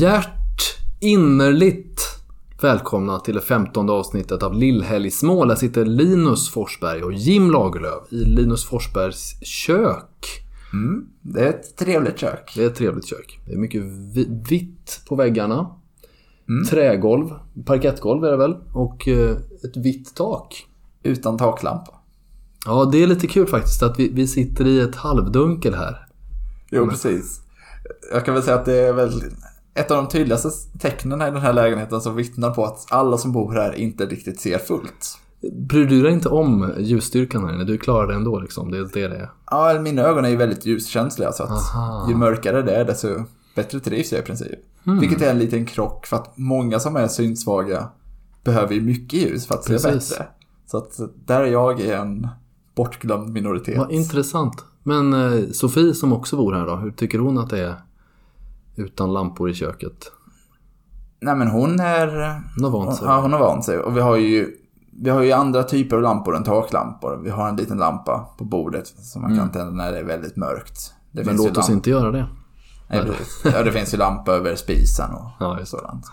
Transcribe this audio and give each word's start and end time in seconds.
Hjärt 0.00 0.78
innerligt 1.00 2.00
välkomna 2.62 3.18
till 3.20 3.34
det 3.34 3.40
femtonde 3.40 3.92
avsnittet 3.92 4.42
av 4.42 4.54
Lillhelgsmål. 4.54 5.48
Där 5.48 5.54
sitter 5.54 5.84
Linus 5.84 6.50
Forsberg 6.50 7.02
och 7.02 7.12
Jim 7.12 7.50
Lagerlöf 7.50 8.12
i 8.12 8.16
Linus 8.24 8.64
Forsbergs 8.64 9.46
kök. 9.46 10.26
Mm, 10.72 11.06
det 11.20 11.40
är 11.40 11.48
ett 11.48 11.76
trevligt 11.76 12.18
kök. 12.18 12.52
Det 12.56 12.62
är 12.62 12.66
ett 12.66 12.74
trevligt 12.74 13.06
kök. 13.06 13.40
Det 13.46 13.52
är 13.52 13.56
mycket 13.56 13.82
vi- 14.14 14.42
vitt 14.48 15.00
på 15.08 15.16
väggarna. 15.16 15.70
Trägolv, 16.70 17.28
parkettgolv 17.64 18.24
är 18.24 18.30
det 18.30 18.36
väl. 18.36 18.56
Och 18.72 19.08
eh, 19.08 19.36
ett 19.64 19.76
vitt 19.76 20.14
tak. 20.14 20.66
Utan 21.02 21.38
taklampa. 21.38 21.94
Ja, 22.66 22.84
det 22.92 23.02
är 23.02 23.06
lite 23.06 23.26
kul 23.26 23.46
faktiskt 23.46 23.82
att 23.82 23.98
vi, 23.98 24.08
vi 24.12 24.26
sitter 24.26 24.66
i 24.66 24.80
ett 24.80 24.96
halvdunkel 24.96 25.74
här. 25.74 26.06
Jo, 26.70 26.88
precis. 26.88 27.40
Jag 28.12 28.24
kan 28.24 28.34
väl 28.34 28.42
säga 28.42 28.56
att 28.56 28.64
det 28.64 28.78
är 28.78 28.92
väl 28.92 29.22
ett 29.74 29.90
av 29.90 29.96
de 29.96 30.08
tydligaste 30.08 30.50
tecknen 30.78 31.22
i 31.22 31.24
den 31.24 31.36
här 31.36 31.52
lägenheten 31.52 32.00
som 32.00 32.16
vittnar 32.16 32.50
på 32.50 32.64
att 32.64 32.86
alla 32.90 33.18
som 33.18 33.32
bor 33.32 33.52
här 33.52 33.74
inte 33.74 34.06
riktigt 34.06 34.40
ser 34.40 34.58
fullt. 34.58 35.18
Bryr 35.52 35.86
du 35.86 36.02
dig 36.02 36.12
inte 36.12 36.28
om 36.28 36.72
ljusstyrkan 36.78 37.44
här 37.44 37.54
inne? 37.54 37.64
Du 37.64 37.78
klarar 37.78 38.06
det 38.06 38.14
ändå 38.14 38.38
liksom. 38.38 38.70
Det 38.70 38.78
är 38.78 38.90
det 38.94 39.08
det 39.08 39.16
är. 39.16 39.30
Ja, 39.50 39.80
mina 39.80 40.02
ögon 40.02 40.24
är 40.24 40.28
ju 40.28 40.36
väldigt 40.36 40.66
ljuskänsliga 40.66 41.32
så 41.32 41.42
att 41.42 41.50
Aha. 41.50 42.06
ju 42.08 42.14
mörkare 42.14 42.62
det 42.62 42.72
är 42.72 42.84
desto 42.84 43.08
bättre 43.54 43.80
trivs 43.80 44.12
jag 44.12 44.20
i 44.20 44.24
princip. 44.24 44.58
Vilket 45.00 45.22
är 45.22 45.30
en 45.30 45.38
liten 45.38 45.66
krock 45.66 46.06
för 46.06 46.16
att 46.16 46.38
många 46.38 46.80
som 46.80 46.96
är 46.96 47.08
synsvaga 47.08 47.88
behöver 48.44 48.74
ju 48.74 48.80
mycket 48.80 49.20
ljus 49.20 49.46
för 49.46 49.54
att 49.54 49.64
se 49.64 49.72
Precis. 49.72 50.10
bättre. 50.10 50.26
Så 50.66 50.78
att 50.78 51.00
där 51.26 51.40
är 51.40 51.46
jag 51.46 51.80
i 51.80 51.90
en 51.90 52.28
bortglömd 52.74 53.32
minoritet. 53.32 53.78
Vad 53.78 53.92
intressant. 53.92 54.64
Men 54.82 55.12
eh, 55.12 55.50
Sofie 55.52 55.94
som 55.94 56.12
också 56.12 56.36
bor 56.36 56.52
här 56.52 56.66
då, 56.66 56.76
hur 56.76 56.90
tycker 56.90 57.18
hon 57.18 57.38
att 57.38 57.50
det 57.50 57.58
är 57.58 57.74
utan 58.76 59.12
lampor 59.12 59.50
i 59.50 59.54
köket? 59.54 60.12
Nej 61.20 61.36
men 61.36 61.48
hon 61.48 61.80
är... 61.80 62.06
Hon 62.56 62.64
har 62.64 62.70
vant 62.70 62.96
sig. 62.96 63.06
Ja, 63.06 63.20
hon 63.20 63.32
har 63.32 63.40
vant 63.40 63.64
sig. 63.64 63.78
Och 63.78 63.96
vi 63.96 64.00
har 64.00 64.16
ju, 64.16 64.56
vi 65.02 65.10
har 65.10 65.22
ju 65.22 65.32
andra 65.32 65.62
typer 65.62 65.96
av 65.96 66.02
lampor 66.02 66.36
än 66.36 66.44
taklampor. 66.44 67.20
Vi 67.24 67.30
har 67.30 67.48
en 67.48 67.56
liten 67.56 67.78
lampa 67.78 68.28
på 68.38 68.44
bordet 68.44 68.86
som 68.86 69.22
man 69.22 69.36
kan 69.38 69.50
tända 69.52 69.70
när 69.72 69.92
det 69.92 69.98
är 69.98 70.04
väldigt 70.04 70.36
mörkt. 70.36 70.94
Det 71.12 71.22
Mm. 71.22 71.36
Men 71.36 71.44
låt 71.46 71.56
oss 71.58 71.70
inte 71.70 71.90
göra 71.90 72.10
det. 72.10 72.26
Nej. 72.90 73.10
Ja, 73.44 73.62
det 73.62 73.72
finns 73.72 73.94
ju 73.94 73.98
lampa 73.98 74.32
över 74.32 74.54
spisen 74.56 75.10
och 75.14 75.30
Ja, 75.40 75.58
sådant. 75.64 76.06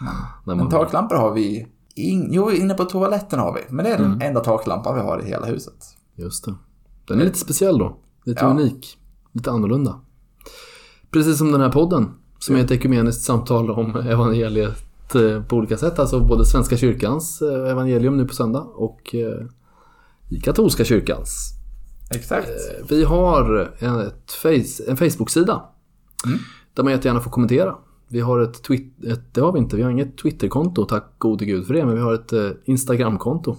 Men, 0.45 0.57
men 0.57 0.69
taklampor 0.69 1.15
har 1.15 1.31
vi... 1.33 1.67
In, 1.95 2.27
jo, 2.33 2.51
inne 2.51 2.73
på 2.73 2.85
toaletten 2.85 3.39
har 3.39 3.53
vi. 3.53 3.61
Men 3.75 3.85
det 3.85 3.91
är 3.91 3.97
Mm. 3.99 4.11
den 4.11 4.21
enda 4.27 4.39
taklampan 4.39 4.95
vi 4.95 5.01
har 5.01 5.21
i 5.21 5.25
hela 5.27 5.45
huset. 5.45 5.73
Just 6.15 6.45
det. 6.45 6.55
Den 7.07 7.19
är 7.21 7.23
lite 7.25 7.37
speciell 7.39 7.77
då. 7.77 7.97
Lite 8.25 8.43
Ja. 8.45 8.49
unik. 8.51 8.97
Lite 9.31 9.51
annorlunda. 9.51 9.99
Precis 11.11 11.37
som 11.37 11.51
den 11.51 11.61
här 11.61 11.71
podden. 11.71 12.09
Som 12.45 12.55
är 12.55 12.59
ett 12.59 12.71
ekumeniskt 12.71 13.23
samtal 13.23 13.71
om 13.71 13.95
evangeliet 13.95 15.15
eh, 15.15 15.43
på 15.43 15.55
olika 15.55 15.77
sätt. 15.77 15.99
Alltså 15.99 16.19
både 16.19 16.45
Svenska 16.45 16.77
kyrkans 16.77 17.41
eh, 17.41 17.71
evangelium 17.71 18.17
nu 18.17 18.25
på 18.25 18.33
söndag 18.33 18.59
och 18.61 19.15
eh, 19.15 19.45
katolska 20.43 20.83
kyrkans. 20.83 21.53
Exakt. 22.15 22.49
Vi 22.89 23.03
har 23.03 23.69
face, 24.41 24.91
en 24.91 24.97
Facebook-sida. 24.97 25.61
Där 26.73 26.83
man 26.83 26.93
jättegärna 26.93 27.19
får 27.19 27.31
kommentera. 27.31 27.75
Vi 28.07 28.19
har 28.19 28.39
ett, 28.39 28.67
twit- 28.67 29.11
ett, 29.11 29.33
det 29.33 29.41
har 29.41 29.51
vi 29.51 29.59
inte, 29.59 29.75
vi 29.75 29.83
har 29.83 29.91
inget 29.91 30.17
Twitterkonto, 30.17 30.85
tack 30.85 31.05
gode 31.17 31.45
gud 31.45 31.67
för 31.67 31.73
det. 31.73 31.85
Men 31.85 31.95
vi 31.95 32.01
har 32.01 32.13
ett 32.13 32.33
Instagramkonto. 32.65 33.55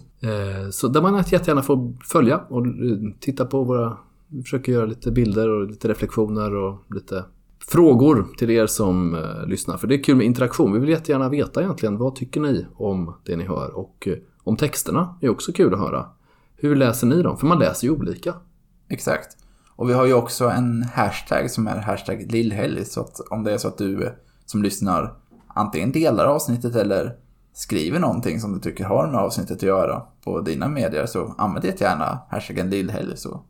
Så 0.71 0.89
där 0.89 1.03
man 1.03 1.17
jättegärna 1.17 1.63
får 1.63 1.93
följa 2.05 2.39
och 2.39 2.67
titta 3.21 3.45
på 3.45 3.65
våra... 3.65 3.97
Vi 4.29 4.43
försöker 4.43 4.73
göra 4.73 4.87
lite 4.87 5.11
bilder 5.11 5.49
och 5.49 5.67
lite 5.67 5.89
reflektioner 5.89 6.55
och 6.55 6.95
lite 6.95 7.25
frågor 7.67 8.27
till 8.39 8.51
er 8.51 8.67
som 8.67 9.15
eh, 9.15 9.47
lyssnar. 9.47 9.77
För 9.77 9.87
det 9.87 9.95
är 9.95 10.03
kul 10.03 10.17
med 10.17 10.27
interaktion. 10.27 10.73
Vi 10.73 10.79
vill 10.79 10.89
jättegärna 10.89 11.29
veta 11.29 11.63
egentligen 11.63 11.99
vad 11.99 12.15
tycker 12.15 12.41
ni 12.41 12.67
om 12.77 13.15
det 13.25 13.37
ni 13.37 13.45
hör. 13.45 13.71
Och 13.71 14.09
eh, 14.09 14.17
om 14.45 14.57
texterna 14.57 15.19
är 15.21 15.29
också 15.29 15.53
kul 15.53 15.75
att 15.75 15.81
höra. 15.81 16.07
Hur 16.57 16.77
läser 16.77 17.07
ni 17.07 17.23
dem? 17.23 17.39
För 17.39 17.47
man 17.47 17.59
läser 17.59 17.87
ju 17.87 17.93
olika. 17.93 18.35
Exakt. 18.89 19.37
Och 19.77 19.89
vi 19.89 19.93
har 19.93 20.07
ju 20.07 20.15
också 20.15 20.49
en 20.49 20.83
hashtag 20.83 21.51
som 21.51 21.67
är 21.67 21.77
hashtag 21.77 22.33
lillhelg. 22.33 22.85
Så 22.85 23.01
att 23.01 23.21
om 23.31 23.45
det 23.45 23.53
är 23.53 23.59
så 23.59 23.69
att 23.69 23.79
du 23.79 24.05
eh, 24.05 24.13
som 24.47 24.63
lyssnar 24.63 25.17
antingen 25.55 25.93
delar 25.93 26.27
avsnittet 26.27 26.77
eller 26.77 27.17
skriver 27.53 27.99
någonting 27.99 28.41
som 28.41 28.55
du 28.55 28.61
tycker 28.61 28.85
har 28.85 29.07
med 29.07 29.21
avsnittet 29.21 29.57
att 29.57 29.63
göra 29.63 30.03
på 30.25 30.41
dina 30.41 30.69
medier 30.69 31.07
så 31.07 31.35
använd 31.39 31.65
jättegärna 31.65 32.19
hashtaggen 32.31 32.71
lillhelg 32.71 33.17
så 33.17 33.43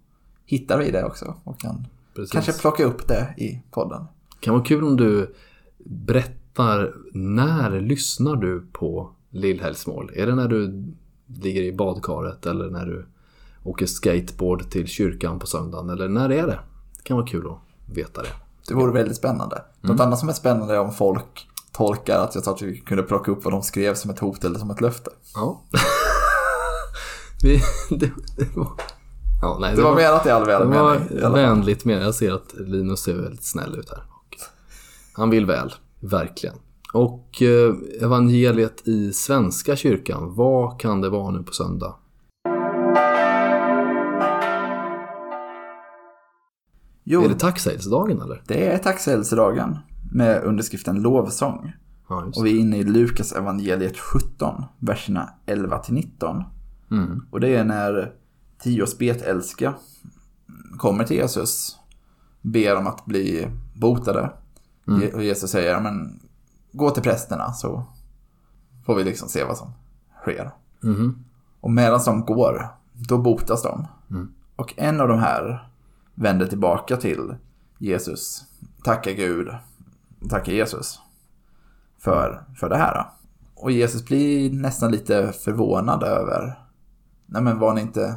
hittar 0.47 0.79
vi 0.79 0.91
det 0.91 1.05
också 1.05 1.35
och 1.45 1.61
kan 1.61 1.87
Precis. 2.15 2.33
kanske 2.33 2.53
plocka 2.53 2.85
upp 2.85 3.09
det 3.09 3.35
i 3.37 3.63
podden. 3.71 4.05
kan 4.41 4.55
vara 4.55 4.65
kul 4.65 4.85
om 4.85 4.97
du 4.97 5.35
berättar 5.79 6.95
när 7.13 7.81
lyssnar 7.81 8.37
du 8.37 8.67
på 8.73 9.11
Lillhelgsmål? 9.31 10.11
Är 10.15 10.27
det 10.27 10.35
när 10.35 10.49
du 10.49 10.85
ligger 11.27 11.63
i 11.63 11.73
badkaret 11.73 12.47
eller 12.47 12.71
när 12.71 12.87
du 12.87 13.07
åker 13.65 13.87
skateboard 13.87 14.71
till 14.71 14.87
kyrkan 14.87 15.39
på 15.39 15.47
söndagen? 15.47 15.91
Eller 15.91 16.09
när 16.09 16.33
är 16.33 16.47
det? 16.47 16.59
Det 16.97 17.03
kan 17.03 17.17
vara 17.17 17.27
kul 17.27 17.47
att 17.47 17.95
veta 17.97 18.23
det. 18.23 18.29
Det 18.69 18.75
vore 18.75 18.93
väldigt 18.93 19.17
spännande. 19.17 19.63
Något 19.81 20.01
annat 20.01 20.19
som 20.19 20.29
är 20.29 20.33
spännande 20.33 20.75
är 20.75 20.81
om 20.81 20.93
folk 20.93 21.49
tolkar 21.73 22.19
att 22.19 22.35
jag 22.35 22.45
sa 22.45 22.53
att 22.53 22.63
vi 22.63 22.79
kunde 22.79 23.03
plocka 23.03 23.31
upp 23.31 23.45
vad 23.45 23.53
de 23.53 23.63
skrev 23.63 23.95
som 23.95 24.11
ett 24.11 24.19
hot 24.19 24.45
eller 24.45 24.59
som 24.59 24.71
ett 24.71 24.81
löfte. 24.81 25.11
Ja. 25.35 25.63
Det, 27.43 27.63
det 28.37 28.57
var... 28.57 28.73
Ja, 29.43 29.59
nej, 29.61 29.77
Det 29.77 29.83
var 29.83 29.95
menat 29.95 30.27
i 30.27 30.31
all 30.31 30.47
Det 30.47 30.53
var 30.59 30.59
välmening. 30.59 30.79
alla 31.11 31.21
fall. 31.21 31.33
vänligt 31.33 31.85
men 31.85 32.01
Jag 32.03 32.15
ser 32.15 32.33
att 32.33 32.55
Linus 32.59 33.01
ser 33.01 33.15
väldigt 33.15 33.45
snäll 33.45 33.79
ut 33.79 33.91
här. 33.91 34.03
Han 35.13 35.31
vill 35.31 35.47
väl, 35.47 35.73
verkligen. 36.01 36.55
Och 36.93 37.43
eh, 37.43 37.75
evangeliet 38.05 38.89
i 38.89 39.13
Svenska 39.13 39.77
kyrkan, 39.77 40.35
vad 40.35 40.81
kan 40.81 41.01
det 41.01 41.09
vara 41.09 41.31
nu 41.31 41.43
på 41.43 41.53
söndag? 41.53 41.95
Jo, 47.05 47.25
Är 47.25 47.29
det 47.29 47.35
tacksägelsedagen 47.35 48.21
eller? 48.23 48.43
det 48.47 48.67
är 48.73 48.79
tacksägelsedagen 48.79 49.79
med 50.13 50.45
underskriften 50.45 51.03
lovsång. 51.03 51.73
Ja, 52.09 52.25
Och 52.37 52.47
vi 52.47 52.57
är 52.57 52.61
inne 52.61 52.77
i 52.79 52.85
Lukas 52.85 53.33
evangeliet 53.33 53.99
17, 53.99 54.65
verserna 54.79 55.29
11 55.47 55.79
till 55.79 55.95
19. 55.95 56.43
Mm. 56.91 57.27
Och 57.31 57.41
det 57.41 57.49
är 57.57 57.65
när 57.65 58.13
tio 58.63 58.87
spetälska 58.87 59.75
kommer 60.79 61.05
till 61.05 61.17
Jesus, 61.17 61.79
ber 62.41 62.77
om 62.77 62.87
att 62.87 63.05
bli 63.05 63.49
botade. 63.75 64.33
Je- 65.03 65.13
Och 65.13 65.23
Jesus 65.25 65.51
säger, 65.51 65.81
men 65.81 66.21
gå 66.73 66.91
till 66.91 67.03
prästerna 67.03 67.53
så 67.53 67.85
får 68.87 68.95
vi 68.95 69.05
liksom 69.05 69.29
se 69.29 69.45
vad 69.45 69.57
som 69.59 69.73
sker. 70.23 70.51
Mhm. 70.81 71.25
Och 71.61 71.71
medan 71.71 72.01
de 72.05 72.21
går, 72.25 72.69
då 73.09 73.19
botas 73.19 73.63
de. 73.63 73.87
Och 74.57 74.75
en 74.77 75.01
av 75.01 75.09
de 75.09 75.19
här 75.19 75.69
vänder 76.15 76.47
tillbaka 76.47 76.97
till 76.97 77.35
Jesus, 77.79 78.45
tackar 78.85 79.13
Gud, 79.13 79.49
tackar 80.31 80.53
Jesus 80.53 81.01
för, 81.99 82.45
för 82.57 82.69
det 82.69 82.77
här. 82.77 83.07
Och 83.55 83.71
Jesus 83.71 84.05
blir 84.05 84.53
nästan 84.53 84.91
lite 84.91 85.33
förvånad 85.33 86.03
över, 86.03 86.59
nej 87.27 87.43
men 87.43 87.59
var 87.59 87.75
ni 87.75 87.81
inte, 87.81 88.17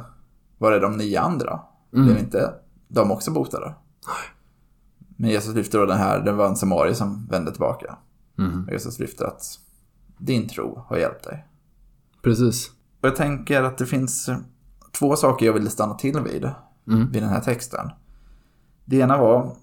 var 0.58 0.70
det 0.70 0.80
de 0.80 0.96
nio 0.96 1.20
andra? 1.20 1.60
Blev 1.90 2.18
inte 2.18 2.54
de 2.88 3.10
också 3.10 3.30
botade? 3.30 3.74
Men 5.16 5.30
Jesus 5.30 5.54
lyfter 5.54 5.78
då 5.78 5.86
den 5.86 5.98
här, 5.98 6.20
det 6.20 6.32
var 6.32 6.46
en 6.46 6.56
samarie 6.56 6.94
som 6.94 7.26
vände 7.26 7.50
tillbaka. 7.50 7.96
Och 8.66 8.72
Jesus 8.72 8.98
lyfter 8.98 9.24
att 9.24 9.42
din 10.18 10.48
tro 10.48 10.84
har 10.88 10.96
hjälpt 10.96 11.24
dig. 11.24 11.46
Precis. 12.22 12.70
Och 13.00 13.08
jag 13.08 13.16
tänker 13.16 13.62
att 13.62 13.78
det 13.78 13.86
finns 13.86 14.30
två 14.98 15.16
saker 15.16 15.46
jag 15.46 15.52
ville 15.52 15.70
stanna 15.70 15.94
till 15.94 16.20
vid. 16.20 16.50
Vid 16.84 17.22
den 17.22 17.30
här 17.30 17.40
texten. 17.40 17.90
Det 18.84 18.96
ena 18.96 19.18
var 19.18 19.56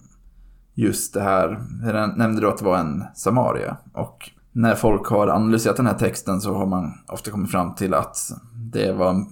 just 0.74 1.14
det 1.14 1.22
här, 1.22 1.66
jag 1.84 2.18
nämnde 2.18 2.42
då 2.42 2.50
att 2.50 2.58
det 2.58 2.66
var 2.66 2.78
en 2.78 3.04
samarie. 3.16 3.76
Och 3.94 4.30
när 4.52 4.76
folk 4.76 5.08
har 5.08 5.28
analyserat 5.28 5.78
den 5.78 5.88
här 5.88 5.98
texten 5.98 6.42
så 6.42 6.54
har 6.54 6.66
man 6.66 6.94
ofta 7.08 7.32
kommit 7.32 7.52
fram 7.52 7.76
till 7.76 7.94
att 7.94 8.18
det 8.54 8.94
var 8.94 9.26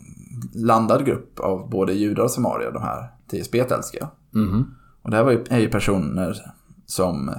blandad 0.53 1.05
grupp 1.05 1.39
av 1.39 1.69
både 1.69 1.93
judar 1.93 2.23
och 2.23 2.31
samarier, 2.31 2.71
de 2.71 2.81
här 2.81 3.11
tio 3.27 3.43
spetälska. 3.43 4.09
Mhm. 4.31 4.75
Och 5.01 5.11
det 5.11 5.17
här 5.17 5.23
var 5.23 5.31
ju, 5.31 5.43
är 5.49 5.59
ju 5.59 5.69
personer 5.69 6.53
som 6.85 7.31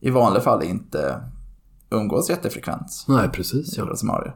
i 0.00 0.10
vanliga 0.10 0.42
fall 0.42 0.62
inte 0.62 1.20
umgås 1.90 2.30
jättefrekvent. 2.30 3.04
Nej, 3.08 3.28
precis. 3.28 3.78
Judar 3.78 3.90
och 3.90 3.98
samarier. 3.98 4.34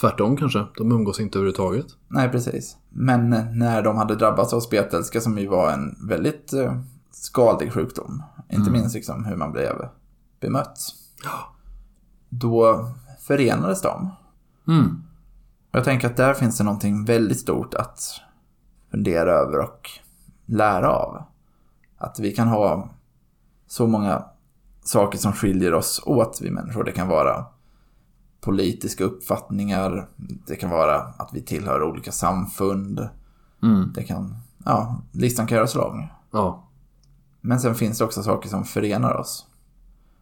Tvärtom 0.00 0.36
kanske. 0.36 0.64
De 0.76 0.92
umgås 0.92 1.20
inte 1.20 1.38
överhuvudtaget. 1.38 1.86
Nej, 2.08 2.28
precis. 2.28 2.76
Men 2.88 3.30
när 3.58 3.82
de 3.82 3.96
hade 3.96 4.14
drabbats 4.14 4.52
av 4.52 4.60
spetälska 4.60 5.20
som 5.20 5.38
ju 5.38 5.46
var 5.46 5.72
en 5.72 6.08
väldigt 6.08 6.52
eh, 6.52 6.80
skadlig 7.10 7.72
sjukdom, 7.72 8.22
inte 8.48 8.70
minst 8.70 8.94
liksom 8.94 9.24
hur 9.24 9.36
man 9.36 9.52
blev 9.52 9.88
bemött, 10.40 10.78
då 12.28 12.88
förenades 13.20 13.82
de. 13.82 14.10
Mm. 14.68 15.02
Och 15.70 15.76
jag 15.76 15.84
tänker 15.84 16.06
att 16.06 16.16
där 16.16 16.34
finns 16.34 16.58
det 16.58 16.64
någonting 16.64 17.04
väldigt 17.04 17.40
stort 17.40 17.74
att 17.74 18.20
fundera 18.90 19.32
över 19.32 19.58
och 19.58 19.90
lära 20.46 20.90
av. 20.90 21.22
Att 21.98 22.18
vi 22.18 22.32
kan 22.32 22.48
ha 22.48 22.88
så 23.66 23.86
många 23.86 24.24
saker 24.84 25.18
som 25.18 25.32
skiljer 25.32 25.74
oss 25.74 26.02
åt, 26.06 26.38
vi 26.42 26.50
människor. 26.50 26.84
Det 26.84 26.92
kan 26.92 27.08
vara 27.08 27.44
politiska 28.40 29.04
uppfattningar, 29.04 30.08
det 30.46 30.56
kan 30.56 30.70
vara 30.70 30.96
att 30.96 31.30
vi 31.32 31.42
tillhör 31.42 31.82
olika 31.82 32.12
samfund. 32.12 33.08
Mm. 33.62 33.92
Det 33.94 34.02
kan, 34.02 34.36
ja, 34.64 35.02
listan 35.12 35.46
kan 35.46 35.56
göras 35.56 35.74
lång. 35.74 36.12
Ja. 36.30 36.64
Men 37.40 37.60
sen 37.60 37.74
finns 37.74 37.98
det 37.98 38.04
också 38.04 38.22
saker 38.22 38.48
som 38.48 38.64
förenar 38.64 39.14
oss. 39.14 39.46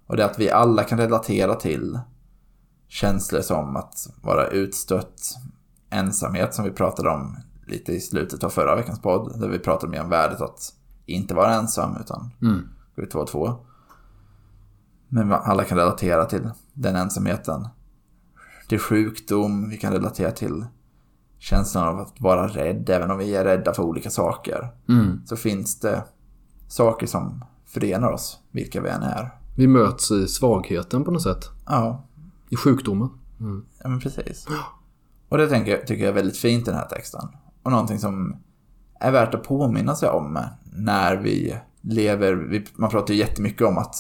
Och 0.07 0.17
det 0.17 0.23
är 0.23 0.27
att 0.27 0.39
vi 0.39 0.51
alla 0.51 0.85
kan 0.85 0.99
relatera 0.99 1.55
till 1.55 1.99
känslor 2.89 3.41
som 3.41 3.77
att 3.77 4.07
vara 4.23 4.47
utstött, 4.47 5.21
ensamhet 5.91 6.55
som 6.55 6.65
vi 6.65 6.71
pratade 6.71 7.11
om 7.11 7.37
lite 7.67 7.93
i 7.93 8.01
slutet 8.01 8.45
av 8.45 8.51
förra 8.51 8.77
veckans 8.77 9.01
podd. 9.01 9.41
Där 9.41 9.49
vi 9.49 9.59
pratade 9.59 9.91
mer 9.91 10.03
om 10.03 10.09
värdet 10.11 10.41
att 10.41 10.73
inte 11.07 11.35
vara 11.35 11.55
ensam 11.55 11.97
utan 12.01 12.31
Mm. 12.43 12.69
gå 12.97 13.03
ut 13.03 13.11
två 13.11 13.19
och 13.19 13.29
två. 13.29 13.55
Men 15.09 15.33
alla 15.33 15.65
kan 15.65 15.79
relatera 15.79 16.25
till 16.25 16.51
den 16.73 16.97
ensamheten. 16.97 17.69
Till 18.69 18.79
sjukdom, 18.79 19.69
vi 19.71 19.77
kan 19.77 19.93
relatera 19.93 20.31
till 20.31 20.67
känslan 21.39 21.89
av 21.89 22.01
att 22.01 22.21
vara 22.21 22.49
rädd, 22.49 22.91
även 22.91 23.11
om 23.11 23.19
vi 23.19 23.37
är 23.37 23.45
rädda 23.45 23.75
för 23.75 23.83
olika 23.83 24.11
saker. 24.11 24.69
Mm. 24.89 25.23
Så 25.27 25.37
finns 25.37 25.81
det 25.81 26.05
saker 26.69 27.07
som 27.07 27.45
förenar 27.67 28.13
oss, 28.13 28.39
vilka 28.51 28.81
vi 28.81 28.89
än 28.89 29.03
är. 29.03 29.31
Vi 29.57 29.67
möts 29.67 30.11
i 30.11 30.29
svagheten 30.29 31.05
på 31.05 31.11
något 31.11 31.23
sätt. 31.23 31.51
Ja, 31.67 32.05
I 32.49 32.57
sjukdomen. 32.57 33.09
Mm. 33.41 33.65
ja 33.83 33.89
men 33.89 34.01
precis. 34.01 34.47
Och 35.29 35.39
det 35.39 35.49
tänker, 35.49 35.77
tycker 35.77 36.05
jag 36.05 36.11
är 36.11 36.15
väldigt 36.15 36.39
fint 36.39 36.69
i 36.69 36.71
den 36.71 36.81
här 36.81 36.89
texten. 36.89 37.29
Och 37.63 37.71
någonting 37.71 37.99
som 37.99 38.37
är 39.01 39.11
värt 39.11 39.35
att 39.35 39.43
påminna 39.43 39.95
sig 39.95 40.09
om 40.09 40.39
när 40.73 41.17
vi 41.17 41.57
lever, 41.81 42.33
vi, 42.33 42.67
man 42.75 42.91
pratar 42.91 43.15
ju 43.15 43.21
jättemycket 43.21 43.67
om 43.67 43.79
att 43.79 43.97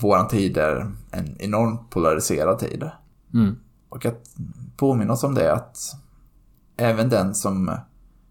våran 0.00 0.28
tid 0.28 0.56
är 0.56 0.92
en 1.10 1.36
enormt 1.40 1.90
polariserad 1.90 2.58
tid. 2.58 2.90
Mm. 3.34 3.56
Och 3.88 4.06
att 4.06 4.30
påminna 4.76 5.12
oss 5.12 5.24
om 5.24 5.34
det 5.34 5.52
att 5.52 5.78
även 6.76 7.08
den 7.08 7.34
som 7.34 7.76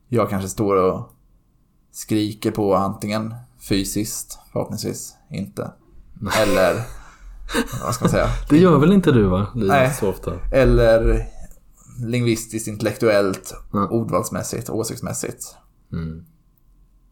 jag 0.08 0.30
kanske 0.30 0.50
står 0.50 0.76
och 0.76 1.16
skriker 1.92 2.52
på 2.52 2.76
antingen 2.76 3.34
fysiskt, 3.70 4.40
förhoppningsvis 4.52 5.16
inte, 5.30 5.72
eller 6.42 6.86
vad 7.84 7.94
ska 7.96 8.06
man 8.06 8.10
säga, 8.12 8.28
Det 8.50 8.58
gör 8.58 8.78
väl 8.80 8.94
inte 8.94 9.12
du 9.12 9.24
va? 9.24 9.48
Linus, 9.54 9.68
Nej. 9.70 9.94
Så 9.94 10.10
ofta. 10.10 10.32
eller 10.52 11.26
lingvistiskt, 12.06 12.68
intellektuellt, 12.68 13.56
Ja. 13.74 13.88
ordvalsmässigt, 13.88 14.70
åsiktsmässigt. 14.70 15.56
Mm. 15.92 16.26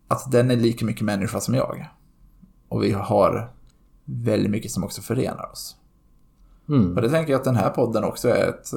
Att 0.08 0.32
den 0.32 0.52
är 0.52 0.56
lika 0.56 0.86
mycket 0.86 1.02
människa 1.06 1.40
som 1.40 1.54
jag. 1.54 1.90
Och 2.70 2.84
vi 2.84 2.92
har 2.92 3.52
väldigt 4.06 4.52
mycket 4.52 4.72
som 4.72 4.84
också 4.84 5.02
förenar 5.02 5.52
oss. 5.52 5.76
Mm. 6.70 6.96
Och 6.96 7.02
det 7.02 7.10
tänker 7.10 7.32
jag 7.32 7.40
att 7.40 7.46
den 7.46 7.56
här 7.56 7.70
podden 7.70 8.04
också 8.04 8.30
är 8.30 8.48
ett, 8.48 8.68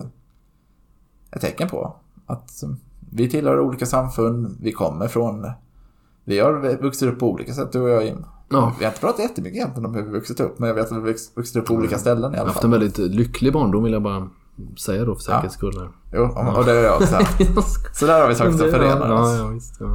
ett 1.32 1.40
tecken 1.40 1.68
på. 1.68 1.96
Att 2.26 2.50
vi 3.12 3.30
tillhör 3.30 3.60
olika 3.60 3.86
samfund, 3.86 4.56
vi 4.60 4.72
kommer 4.72 5.08
från... 5.08 5.50
Vi 6.24 6.38
har 6.38 6.82
vuxit 6.82 7.08
upp 7.12 7.18
på 7.18 7.30
olika 7.30 7.52
sätt, 7.54 7.72
du 7.72 7.80
och 7.80 7.88
jag 7.88 8.04
Jim. 8.04 8.24
Ja. 8.52 8.74
Vi 8.78 8.84
har 8.84 8.90
inte 8.92 9.00
pratat 9.00 9.20
jättemycket 9.20 9.56
egentligen 9.56 9.86
om 9.86 9.94
hur 9.94 10.02
vi 10.02 10.10
vuxit 10.10 10.40
upp, 10.40 10.58
men 10.58 10.68
jag 10.68 10.74
vet 10.74 10.86
att 10.86 10.92
vi 10.92 10.96
har 11.00 11.06
vux- 11.08 11.30
vuxit 11.36 11.56
upp 11.56 11.64
på 11.66 11.74
olika 11.74 11.98
ställen 11.98 12.32
i 12.32 12.36
Jag 12.36 12.40
har 12.40 12.44
alla 12.44 12.48
haft 12.48 12.60
fall. 12.62 12.64
en 12.74 12.80
väldigt 12.80 12.98
lycklig 12.98 13.52
barndom 13.52 13.84
vill 13.84 13.92
jag 13.92 14.02
bara 14.02 14.28
säga 14.78 15.04
då 15.04 15.14
för 15.14 15.22
säkerhets 15.22 15.54
skull. 15.54 15.78
här. 15.78 15.88
Jo, 16.12 16.22
och 16.58 16.64
det 16.64 16.72
är 16.72 16.84
jag 16.84 16.96
också. 16.96 17.18
Så 17.94 18.06
där 18.06 18.20
har 18.20 18.28
vi 18.28 18.34
saker 18.34 18.50
som 18.50 18.58
förenar 18.58 19.08
ja, 19.08 19.22
oss. 19.22 19.38
ja, 19.38 19.46
visst, 19.46 19.76
ja. 19.80 19.86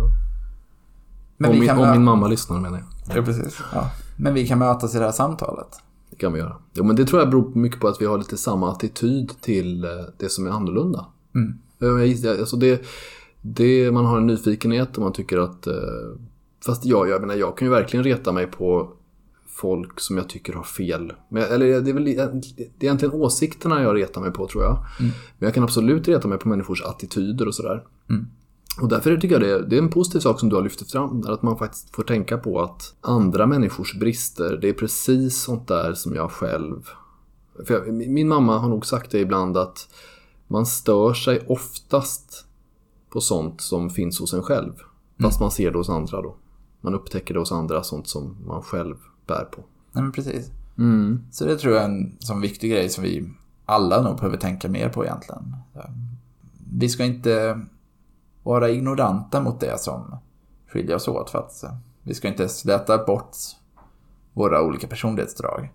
Men 1.38 1.50
om, 1.50 1.56
vi 1.56 1.60
min, 1.60 1.70
om 1.70 1.92
min 1.92 2.04
mamma 2.04 2.28
lyssnar 2.28 2.60
menar 2.60 2.78
jag. 3.08 3.18
Ja, 3.18 3.22
precis. 3.24 3.60
Ja. 3.74 3.90
Men 4.18 4.34
vi 4.34 4.48
kan 4.48 4.60
mötas 4.60 4.96
i 4.96 4.98
det 4.98 5.06
här 5.06 5.12
samtalet. 5.12 5.68
Det 6.10 6.16
kan 6.16 6.34
vi 6.34 6.40
göra. 6.40 6.56
Jo, 6.74 6.84
men 6.84 6.96
det 6.96 7.06
tror 7.06 7.22
jag 7.22 7.30
beror 7.30 7.56
mycket 7.56 7.80
på 7.80 7.88
att 7.88 8.02
vi 8.02 8.06
har 8.06 8.18
lite 8.18 8.38
samma 8.38 8.72
attityd 8.72 9.32
till 9.42 9.84
eh, 9.84 9.90
det 10.18 10.30
som 10.30 10.48
är 10.48 10.52
annorlunda. 10.52 11.06
Mm. 11.36 11.54
Eh, 11.82 12.06
jag 12.26 12.40
Alltså 12.40 12.56
det, 12.56 12.86
det, 13.42 13.92
man 13.92 14.06
har 14.06 14.18
en 14.18 14.28
nyfikenhet 14.28 14.98
och 14.98 15.04
man 15.04 15.14
tycker 15.14 15.38
att... 15.38 15.68
Fast 16.66 16.86
jag, 16.86 17.10
jag 17.10 17.22
menar, 17.22 17.36
jag 17.36 17.58
kan 17.58 17.68
ju 17.68 17.72
verkligen 17.72 18.04
reta 18.04 18.32
mig 18.32 18.48
på 18.48 18.94
folk 19.48 20.00
som 20.00 20.18
jag 20.18 20.30
tycker 20.30 20.54
har 20.54 20.64
fel. 20.64 21.14
Men, 21.30 21.44
eller 21.44 21.82
det 21.82 21.90
är 21.90 21.94
väl 21.94 22.06
det 22.06 22.18
är 22.18 22.42
egentligen 22.80 23.14
åsikterna 23.14 23.82
jag 23.82 23.96
retar 23.96 24.22
mig 24.22 24.32
på 24.32 24.48
tror 24.48 24.64
jag. 24.64 24.86
Men 25.00 25.48
jag 25.48 25.54
kan 25.54 25.64
absolut 25.64 26.08
reta 26.08 26.28
mig 26.28 26.38
på 26.38 26.48
människors 26.48 26.82
attityder 26.82 27.48
och 27.48 27.56
sådär. 27.56 27.84
Mm. 28.10 28.26
Och 28.82 28.90
därför 28.90 29.18
tycker 29.18 29.42
jag 29.42 29.42
det, 29.42 29.70
det 29.70 29.78
är 29.78 29.82
en 29.82 29.90
positiv 29.90 30.20
sak 30.20 30.40
som 30.40 30.50
du 30.50 30.56
har 30.56 30.64
lyft 30.64 30.92
fram. 30.92 31.22
Där 31.22 31.32
att 31.32 31.42
man 31.42 31.58
faktiskt 31.58 31.96
får 31.96 32.04
tänka 32.04 32.38
på 32.38 32.62
att 32.62 32.96
andra 33.02 33.48
människors 33.48 33.94
brister, 34.00 34.58
det 34.62 34.70
är 34.70 34.74
precis 34.74 35.42
sånt 35.42 35.68
där 35.68 35.94
som 35.94 36.16
jag 36.16 36.32
själv... 36.32 36.90
För 37.66 37.74
jag, 37.74 37.94
min 37.94 38.28
mamma 38.28 38.58
har 38.58 38.70
nog 38.70 38.86
sagt 38.86 39.12
det 39.12 39.20
ibland 39.20 39.58
att 39.58 39.88
man 40.48 40.66
stör 40.66 41.14
sig 41.14 41.46
oftast 41.48 42.46
på 43.10 43.22
sånt 43.22 43.62
som 43.62 43.90
finns 43.90 44.20
hos 44.20 44.34
en 44.34 44.44
själv. 44.44 44.74
Fast 45.22 45.40
man 45.40 45.52
ser 45.52 45.72
det 45.72 45.78
hos 45.78 45.90
andra 45.90 46.22
då. 46.22 46.36
Man 46.86 46.96
upptäcker 46.96 47.34
det 47.34 47.40
hos 47.40 47.52
andra, 47.52 47.84
sånt 47.84 48.08
som 48.08 48.38
man 48.48 48.62
själv 48.62 48.96
bär 49.28 49.46
på. 49.52 49.62
Nej, 49.92 50.04
men 50.04 50.12
precis. 50.12 50.52
Mm. 50.78 51.24
Så 51.32 51.46
det 51.46 51.58
tror 51.58 51.74
jag 51.74 51.84
är 51.84 51.90
en 51.90 52.18
sån 52.20 52.42
viktig 52.42 52.72
grej 52.72 52.90
som 52.90 53.04
vi 53.04 53.34
alla 53.66 54.02
nog 54.02 54.16
behöver 54.16 54.38
tänka 54.38 54.70
mer 54.70 54.90
på 54.90 55.06
egentligen. 55.06 55.56
Vi 56.72 56.90
ska 56.90 57.06
inte 57.06 57.62
vara 58.44 58.70
ignoranta 58.70 59.42
mot 59.42 59.60
det 59.60 59.80
som 59.80 60.18
skiljer 60.68 60.96
oss 60.96 61.08
åt 61.08 61.30
för 61.30 61.40
att 61.40 61.64
vi 62.04 62.14
ska 62.14 62.28
inte 62.28 62.50
släta 62.50 63.06
bort 63.06 63.36
våra 64.34 64.62
olika 64.62 64.88
personlighetsdrag. 64.88 65.74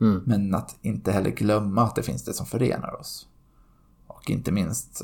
Mm. 0.00 0.22
Men 0.26 0.54
att 0.54 0.76
inte 0.82 1.12
heller 1.12 1.30
glömma 1.30 1.82
att 1.82 1.94
det 1.94 2.02
finns 2.02 2.24
det 2.24 2.32
som 2.32 2.46
förenar 2.46 3.00
oss. 3.00 3.28
Och 4.06 4.30
inte 4.30 4.52
minst 4.52 5.02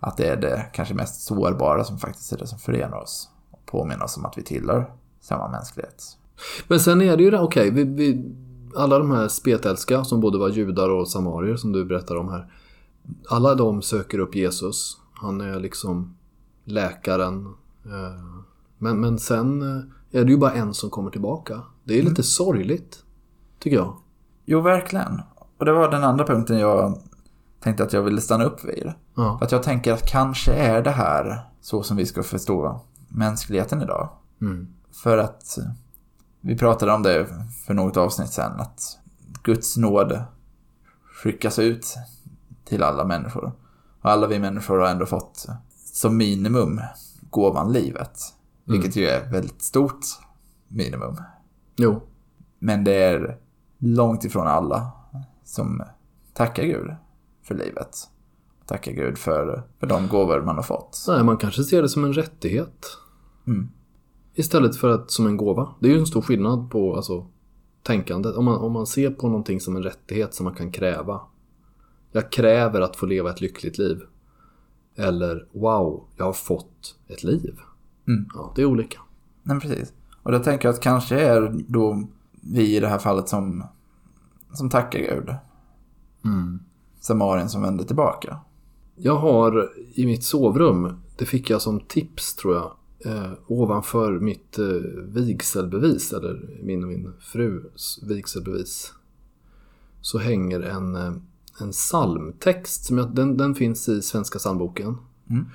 att 0.00 0.16
det 0.16 0.28
är 0.28 0.36
det 0.36 0.66
kanske 0.72 0.94
mest 0.94 1.20
sårbara 1.20 1.84
som 1.84 1.98
faktiskt 1.98 2.32
är 2.32 2.38
det 2.38 2.46
som 2.46 2.58
förenar 2.58 2.96
oss. 2.96 3.30
Och 3.68 3.72
påminner 3.72 4.04
oss 4.04 4.16
om 4.16 4.24
att 4.24 4.38
vi 4.38 4.42
tillhör 4.42 4.92
samma 5.20 5.48
mänsklighet. 5.48 6.04
Men 6.68 6.80
sen 6.80 7.02
är 7.02 7.16
det 7.16 7.22
ju 7.22 7.30
det, 7.30 7.40
okej, 7.40 7.70
vi, 7.70 7.84
vi, 7.84 8.32
alla 8.76 8.98
de 8.98 9.10
här 9.10 9.28
spetälska 9.28 10.04
som 10.04 10.20
både 10.20 10.38
var 10.38 10.48
judar 10.48 10.88
och 10.90 11.08
samarier 11.08 11.56
som 11.56 11.72
du 11.72 11.84
berättar 11.84 12.16
om 12.16 12.28
här. 12.28 12.52
Alla 13.28 13.54
de 13.54 13.82
söker 13.82 14.18
upp 14.18 14.34
Jesus. 14.34 14.98
Han 15.14 15.40
är 15.40 15.60
liksom 15.60 16.16
läkaren. 16.64 17.46
eh, 17.84 18.24
Men, 18.78 19.00
men 19.00 19.18
sen 19.18 19.62
eh, 19.62 20.20
är 20.20 20.24
det 20.24 20.30
ju 20.30 20.38
bara 20.38 20.52
en 20.52 20.74
som 20.74 20.90
kommer 20.90 21.10
tillbaka. 21.10 21.60
Det 21.84 21.98
är 21.98 22.02
lite 22.02 22.22
sorgligt, 22.22 23.02
tycker 23.58 23.76
jag. 23.76 23.96
Jo, 24.44 24.60
verkligen. 24.60 25.20
Och 25.58 25.64
det 25.64 25.72
var 25.72 25.90
den 25.90 26.04
andra 26.04 26.26
punkten 26.26 26.58
jag 26.58 26.98
tänkte 27.60 27.82
att 27.84 27.92
jag 27.92 28.02
ville 28.02 28.20
stanna 28.20 28.44
upp 28.44 28.64
vid. 28.64 28.92
Ja. 29.14 29.38
Att 29.42 29.52
jag 29.52 29.62
tänker 29.62 29.92
att 29.92 30.06
kanske 30.10 30.52
är 30.52 30.82
det 30.82 30.90
här 30.90 31.40
så 31.60 31.82
som 31.82 31.96
vi 31.96 32.06
ska 32.06 32.22
förstå 32.22 32.80
mänskligheten 33.18 33.82
idag. 33.82 34.08
Mm. 34.40 34.68
För 34.92 35.18
att 35.18 35.58
vi 36.40 36.58
pratade 36.58 36.92
om 36.92 37.02
det 37.02 37.26
för 37.66 37.74
något 37.74 37.96
avsnitt 37.96 38.32
sen, 38.32 38.60
att 38.60 38.98
Guds 39.42 39.76
nåd 39.76 40.22
skickas 41.04 41.58
ut 41.58 41.96
till 42.64 42.82
alla 42.82 43.04
människor. 43.04 43.52
Och 44.00 44.10
alla 44.10 44.26
vi 44.26 44.38
människor 44.38 44.78
har 44.78 44.88
ändå 44.88 45.06
fått 45.06 45.46
som 45.92 46.16
minimum 46.16 46.80
gåvan 47.30 47.72
livet. 47.72 48.20
Vilket 48.64 48.96
ju 48.96 49.06
är 49.06 49.20
ett 49.20 49.32
väldigt 49.32 49.62
stort 49.62 50.00
minimum. 50.68 51.16
Jo. 51.76 52.02
Men 52.58 52.84
det 52.84 53.02
är 53.02 53.38
långt 53.78 54.24
ifrån 54.24 54.46
alla 54.46 54.90
som 55.44 55.82
tackar 56.32 56.62
Gud 56.62 56.94
för 57.42 57.54
livet. 57.54 58.08
Tackar 58.66 58.92
Gud 58.92 59.18
för, 59.18 59.62
för 59.80 59.86
de 59.86 60.08
gåvor 60.08 60.42
man 60.42 60.56
har 60.56 60.62
fått. 60.62 61.04
Nej, 61.08 61.24
man 61.24 61.36
kanske 61.36 61.64
ser 61.64 61.82
det 61.82 61.88
som 61.88 62.04
en 62.04 62.12
rättighet. 62.12 62.86
Mm. 63.48 63.68
Istället 64.34 64.76
för 64.76 64.88
att 64.88 65.10
som 65.10 65.26
en 65.26 65.36
gåva. 65.36 65.74
Det 65.80 65.88
är 65.88 65.92
ju 65.92 65.98
en 65.98 66.06
stor 66.06 66.22
skillnad 66.22 66.70
på 66.70 66.96
alltså, 66.96 67.26
tänkandet. 67.82 68.36
Om 68.36 68.44
man, 68.44 68.58
om 68.58 68.72
man 68.72 68.86
ser 68.86 69.10
på 69.10 69.28
någonting 69.28 69.60
som 69.60 69.76
en 69.76 69.82
rättighet 69.82 70.34
som 70.34 70.44
man 70.44 70.54
kan 70.54 70.72
kräva. 70.72 71.20
Jag 72.12 72.32
kräver 72.32 72.80
att 72.80 72.96
få 72.96 73.06
leva 73.06 73.30
ett 73.30 73.40
lyckligt 73.40 73.78
liv. 73.78 74.00
Eller 74.96 75.46
wow, 75.52 76.04
jag 76.16 76.24
har 76.24 76.32
fått 76.32 76.96
ett 77.06 77.24
liv. 77.24 77.58
Mm. 78.08 78.26
Ja, 78.34 78.52
det 78.56 78.62
är 78.62 78.66
olika. 78.66 79.00
Nej, 79.42 79.60
precis. 79.60 79.92
Och 80.22 80.32
då 80.32 80.38
tänker 80.38 80.68
jag 80.68 80.74
att 80.74 80.80
kanske 80.80 81.20
är 81.20 81.64
då 81.68 82.08
vi 82.32 82.76
i 82.76 82.80
det 82.80 82.88
här 82.88 82.98
fallet 82.98 83.28
som, 83.28 83.64
som 84.52 84.70
tackar 84.70 84.98
Gud. 84.98 85.34
Mm. 86.24 86.60
Samarien 87.00 87.48
som 87.48 87.62
vänder 87.62 87.84
tillbaka. 87.84 88.40
Jag 88.96 89.16
har 89.16 89.72
i 89.94 90.06
mitt 90.06 90.24
sovrum, 90.24 91.00
det 91.18 91.26
fick 91.26 91.50
jag 91.50 91.62
som 91.62 91.80
tips 91.80 92.34
tror 92.34 92.54
jag, 92.54 92.72
eh, 93.04 93.32
ovanför 93.46 94.18
mitt 94.18 94.58
eh, 94.58 94.66
vigselbevis, 95.06 96.12
eller 96.12 96.60
min 96.62 96.82
och 96.82 96.88
min 96.88 97.12
frus 97.20 98.00
vigselbevis, 98.02 98.92
så 100.00 100.18
hänger 100.18 100.60
en, 100.60 100.96
eh, 100.96 101.12
en 101.60 101.70
psalmtext. 101.72 102.84
Som 102.84 102.98
jag, 102.98 103.14
den, 103.14 103.36
den 103.36 103.54
finns 103.54 103.88
i 103.88 104.02
Svenska 104.02 104.38
psalmboken. 104.38 104.96
Mm. 105.30 105.46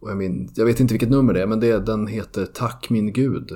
Och 0.00 0.10
jag, 0.10 0.16
min, 0.16 0.50
jag 0.54 0.64
vet 0.64 0.80
inte 0.80 0.94
vilket 0.94 1.10
nummer 1.10 1.34
det 1.34 1.42
är, 1.42 1.46
men 1.46 1.60
det, 1.60 1.78
den 1.78 2.06
heter 2.06 2.46
Tack 2.46 2.90
min 2.90 3.12
Gud. 3.12 3.52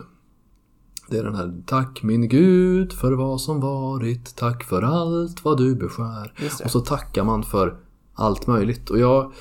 Det 1.09 1.19
är 1.19 1.25
den 1.25 1.35
här 1.35 1.63
Tack 1.67 2.03
min 2.03 2.29
Gud 2.29 2.93
för 2.93 3.13
vad 3.13 3.41
som 3.41 3.61
varit, 3.61 4.37
tack 4.37 4.65
för 4.65 4.83
allt 4.83 5.45
vad 5.45 5.59
du 5.59 5.75
beskär. 5.75 6.33
Och 6.65 6.71
så 6.71 6.81
tackar 6.81 7.25
man 7.25 7.43
för 7.43 7.77
allt 8.15 8.47
möjligt. 8.47 8.91
Och 8.91 8.99
jag, 8.99 9.33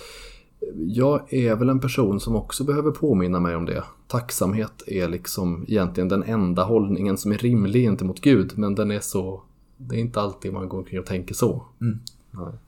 jag 0.88 1.34
är 1.34 1.56
väl 1.56 1.70
en 1.70 1.80
person 1.80 2.20
som 2.20 2.36
också 2.36 2.64
behöver 2.64 2.92
påminna 2.92 3.40
mig 3.40 3.56
om 3.56 3.66
det. 3.66 3.84
Tacksamhet 4.08 4.84
är 4.88 5.08
liksom 5.08 5.66
egentligen 5.68 6.10
den 6.10 6.24
enda 6.24 6.64
hållningen 6.64 7.18
som 7.18 7.32
är 7.32 7.38
rimlig 7.38 7.84
gentemot 7.84 8.22
Gud. 8.22 8.54
Men 8.56 8.76
den 8.76 8.92
är 8.92 9.00
så... 9.00 9.42
Det 9.78 9.96
är 9.96 10.00
inte 10.00 10.22
alltid 10.22 10.54
man 10.54 10.70
går 10.70 10.78
omkring 10.78 11.00
och 11.00 11.06
tänker 11.06 11.36
så. 11.36 11.66
Nej. 11.78 11.98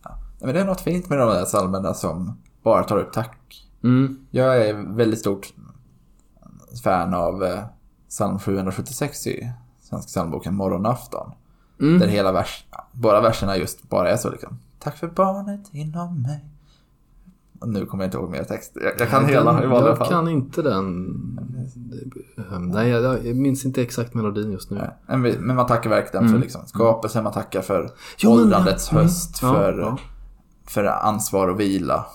Ja, 0.03 0.19
Men 0.39 0.53
det 0.53 0.61
är 0.61 0.65
något 0.65 0.81
fint 0.81 1.09
med 1.09 1.19
de 1.19 1.29
där 1.29 1.45
psalmerna 1.45 1.93
som 1.93 2.37
bara 2.63 2.83
tar 2.83 2.97
upp 2.97 3.13
tack. 3.13 3.67
Mm. 3.83 4.25
Jag 4.31 4.67
är 4.67 4.95
väldigt 4.95 5.19
stort 5.19 5.53
fan 6.83 7.13
av 7.13 7.43
eh, 7.43 7.63
psalm 8.09 8.39
776 8.39 9.27
i 9.27 9.51
Svenska 9.81 10.07
psalmboken 10.07 10.55
Morgonafton. 10.55 11.31
Mm. 11.79 11.99
Där 11.99 12.07
hela 12.07 12.31
vers, 12.31 12.65
båda 12.91 13.21
verserna 13.21 13.57
just 13.57 13.89
bara 13.89 14.11
är 14.11 14.17
så 14.17 14.31
liksom. 14.31 14.59
Tack 14.79 14.97
för 14.97 15.07
barnet 15.07 15.69
inom 15.71 16.21
mig. 16.21 16.56
Nu 17.65 17.85
kommer 17.85 18.03
jag 18.03 18.07
inte 18.07 18.17
ihåg 18.17 18.29
mer 18.29 18.43
text. 18.43 18.71
Jag, 18.75 18.93
jag 18.99 19.09
kan 19.09 19.23
Nej, 19.23 19.31
hela 19.33 19.51
den- 19.53 19.63
i 19.63 19.67
vanliga 19.67 19.89
Jag 19.89 19.97
fall. 19.97 20.07
kan 20.09 20.27
inte 20.27 20.61
den. 20.61 21.05
Nej, 22.59 22.89
jag, 22.89 23.25
jag 23.25 23.35
minns 23.35 23.65
inte 23.65 23.81
exakt 23.81 24.13
melodin 24.13 24.51
just 24.51 24.71
nu. 24.71 24.77
Nej, 24.77 25.17
Men, 25.17 25.21
men 25.31 25.55
man 25.55 25.65
tackar 25.67 25.89
verkligen 25.89 26.29
för 26.29 26.37
liksom 26.37 26.61
skapelsen, 26.65 27.23
man 27.23 27.33
tackar 27.33 27.61
för 27.61 27.79
Mm. 27.79 27.91
Jo, 28.17 28.29
men- 28.35 28.43
åldrandets 28.43 28.87
ja, 28.91 28.97
mm, 28.97 29.03
höst, 29.05 29.39
ja, 29.41 29.53
för, 29.53 29.79
ja. 29.79 29.97
för 30.67 30.83
ansvar 30.85 31.47
och 31.47 31.59
vila, 31.59 32.05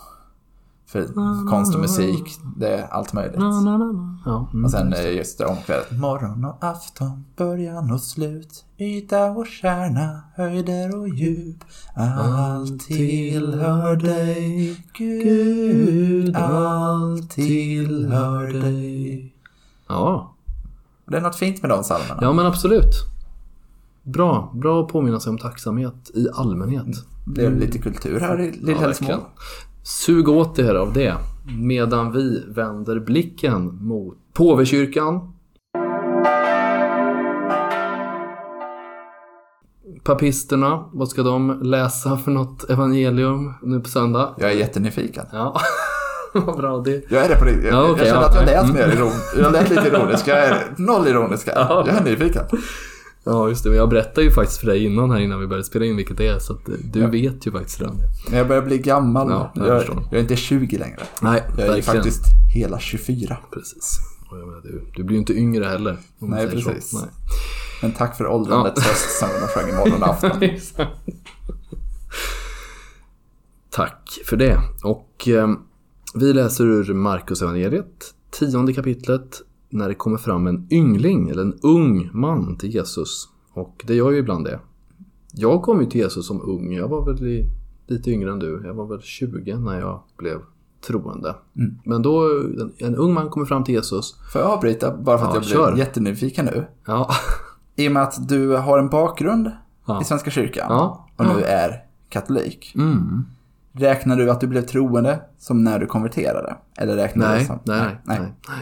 för 0.92 1.06
konst 1.50 1.74
och 1.74 1.80
musik, 1.80 2.38
det 2.56 2.68
är 2.76 2.86
allt 2.86 3.12
möjligt. 3.12 3.38
Na, 3.38 3.60
na. 3.60 4.18
Ja, 4.24 4.48
mm. 4.52 4.64
Och 4.64 4.70
sen 4.70 4.92
är 4.92 5.02
just 5.08 5.38
det 5.38 5.46
omkvädet. 5.46 5.98
Morgon 5.98 6.44
och 6.44 6.64
afton, 6.64 7.24
början 7.36 7.90
och 7.92 8.00
slut, 8.00 8.64
yta 8.78 9.30
och 9.30 9.46
kärna, 9.46 10.22
höjder 10.36 10.96
och 11.00 11.08
djup. 11.08 11.64
Allt 11.94 12.80
tillhör 12.80 13.96
dig, 13.96 14.76
Gud, 14.98 16.36
allt 16.36 17.30
tillhör 17.30 18.46
dig. 18.62 19.34
ja. 19.88 20.28
Det 21.06 21.16
är 21.16 21.20
något 21.20 21.36
fint 21.36 21.62
med 21.62 21.70
de 21.70 21.82
psalmerna. 21.82 22.18
ja, 22.22 22.32
men 22.32 22.46
absolut. 22.46 22.94
Bra, 24.02 24.52
bra 24.54 24.82
att 24.82 24.88
påminna 24.88 25.20
sig 25.20 25.30
om 25.30 25.38
tacksamhet 25.38 26.10
i 26.14 26.28
allmänhet. 26.34 26.86
Det 27.26 27.32
blev 27.32 27.56
lite 27.58 27.78
kultur 27.78 28.20
här 28.20 28.40
i 28.40 28.46
Ja, 28.46 28.52
Lillhällsmål. 28.66 29.08
verkligen. 29.10 29.30
Sug 29.82 30.28
åt 30.28 30.58
er 30.58 30.74
av 30.74 30.92
det. 30.92 31.14
Medan 31.60 32.12
vi 32.12 32.44
vänder 32.48 33.00
blicken 33.00 33.78
mot 33.86 34.16
påvekyrkan. 34.32 35.32
Papisterna, 40.04 40.84
vad 40.92 41.08
ska 41.08 41.22
de 41.22 41.60
läsa 41.62 42.16
för 42.16 42.30
något 42.30 42.70
evangelium 42.70 43.54
nu 43.62 43.80
på 43.80 43.88
söndag? 43.88 44.34
Jag 44.38 44.50
är 44.50 44.54
jättenyfiken. 44.54 45.24
Ja, 45.32 45.60
vad 46.34 46.56
bra 46.56 46.78
det. 46.78 47.10
Jag 47.10 47.24
är 47.24 47.28
det 47.28 47.36
på 47.36 47.44
riktigt. 47.44 47.64
Jag, 47.64 47.74
Ja, 47.74 47.90
okej, 47.90 48.06
jag 48.06 48.06
känner 48.06 48.20
ja. 48.22 48.28
att 48.28 48.34
jag 48.34 48.44
lät 48.46 48.64
Mm. 48.64 48.74
mer 48.74 48.96
iron. 48.96 49.12
Jag 49.38 49.52
lät 49.52 49.70
lite 49.70 49.88
ironisk. 49.88 50.28
Jag 50.28 50.38
är 50.38 50.56
noll 50.76 51.06
ironisk 51.08 51.46
här. 51.46 51.54
Ja. 51.56 51.84
Jag 51.86 51.96
är 51.96 52.04
nyfiken. 52.04 52.42
Ja, 53.24 53.48
just 53.48 53.64
det. 53.64 53.70
Men 53.70 53.78
jag 53.78 53.88
berättade 53.88 54.22
ju 54.22 54.30
faktiskt 54.30 54.60
för 54.60 54.66
dig 54.66 54.84
innan 54.84 55.10
här 55.10 55.20
innan 55.20 55.40
vi 55.40 55.46
började 55.46 55.64
spela 55.64 55.84
in 55.84 55.96
vilket 55.96 56.16
det 56.16 56.26
är. 56.28 56.38
Så 56.38 56.52
att 56.52 56.68
eh, 56.68 56.74
du 56.92 57.06
vet 57.06 57.46
ju 57.46 57.52
faktiskt 57.52 57.80
redan 57.80 57.98
det. 57.98 58.36
Jag 58.36 58.48
börjar 58.48 58.62
bli 58.62 58.78
gammal. 58.78 59.30
Ja, 59.30 59.52
jag 59.54 59.66
jag, 59.66 59.82
jag 60.10 60.14
är 60.14 60.20
inte 60.20 60.36
20 60.36 60.78
längre. 60.78 61.00
Nej, 61.20 61.42
Jag 61.48 61.66
är 61.66 61.72
verkligen. 61.72 61.82
faktiskt 61.82 62.24
hela 62.54 62.78
24. 62.78 63.36
Precis. 63.52 63.98
Och 64.30 64.38
jag 64.38 64.46
menar, 64.46 64.60
du, 64.62 64.84
du 64.96 65.02
blir 65.04 65.14
ju 65.14 65.20
inte 65.20 65.32
yngre 65.34 65.64
heller. 65.64 65.98
Nej, 66.18 66.46
så. 66.50 66.50
precis. 66.70 66.92
Nej. 66.92 67.10
Men 67.82 67.92
tack 67.92 68.16
för 68.16 68.26
åldrandets 68.26 68.82
höst 68.82 69.18
som 69.18 69.28
de 69.40 69.46
sjöng 69.46 69.70
i 69.70 69.72
morgon 69.72 70.02
och 70.02 70.08
afton. 70.08 70.40
Tack 73.70 74.18
för 74.26 74.36
det. 74.36 74.60
Och 74.84 75.28
eh, 75.28 75.48
vi 76.14 76.32
läser 76.32 76.64
ur 76.64 76.94
Markus 76.94 77.42
evangeliet, 77.42 78.14
tionde 78.30 78.72
kapitlet, 78.72 79.42
när 79.72 79.88
det 79.88 79.94
kommer 79.94 80.16
fram 80.18 80.46
en 80.46 80.66
yngling, 80.70 81.28
eller 81.28 81.42
en 81.42 81.58
ung 81.62 82.10
man 82.12 82.56
till 82.56 82.74
Jesus. 82.74 83.28
Och 83.52 83.84
det 83.86 83.94
gör 83.94 84.10
ju 84.10 84.18
ibland 84.18 84.44
det. 84.44 84.60
Jag 85.32 85.62
kom 85.62 85.80
ju 85.80 85.86
till 85.86 86.00
Jesus 86.00 86.26
som 86.26 86.42
ung, 86.42 86.72
jag 86.72 86.88
var 86.88 87.04
väl 87.06 87.46
lite 87.86 88.10
yngre 88.10 88.30
än 88.32 88.38
du. 88.38 88.62
Jag 88.64 88.74
var 88.74 88.86
väl 88.86 89.00
20 89.00 89.56
när 89.56 89.80
jag 89.80 90.02
blev 90.18 90.38
troende. 90.86 91.34
Mm. 91.56 91.78
Men 91.84 92.02
då, 92.02 92.22
en, 92.78 92.96
ung 92.96 93.14
man 93.14 93.28
kommer 93.30 93.46
fram 93.46 93.64
till 93.64 93.74
Jesus. 93.74 94.16
Får 94.32 94.40
jag 94.40 94.50
avbryta 94.50 94.96
bara 94.96 95.18
för 95.18 95.24
att 95.26 95.34
Ja, 95.34 95.40
jag 95.40 95.44
kör. 95.44 95.72
blir 95.72 95.84
jättenyfiken 95.84 96.44
nu? 96.44 96.64
Ja, 96.86 97.10
I 97.76 97.88
och 97.88 97.92
med 97.92 98.02
att 98.02 98.28
du 98.28 98.56
har 98.56 98.78
en 98.78 98.88
bakgrund 98.88 99.50
Ja. 99.86 100.00
i 100.00 100.04
Svenska 100.04 100.30
kyrkan 100.30 100.66
Ja. 100.68 101.08
och 101.16 101.26
nu 101.26 101.42
är 101.42 101.84
katolik. 102.08 102.72
mm. 102.74 103.24
Räknar 103.72 104.16
du 104.16 104.30
att 104.30 104.40
du 104.40 104.46
blev 104.46 104.62
troende 104.62 105.20
som 105.38 105.64
när 105.64 105.78
du 105.78 105.86
konverterade? 105.86 106.56
Eller 106.78 106.96
räknar 106.96 107.28
du 107.28 107.34
Nej, 107.34 107.44
som... 107.46 107.58
nej, 107.64 107.80
nej, 107.80 107.98
nej. 108.04 108.18
nej. 108.48 108.58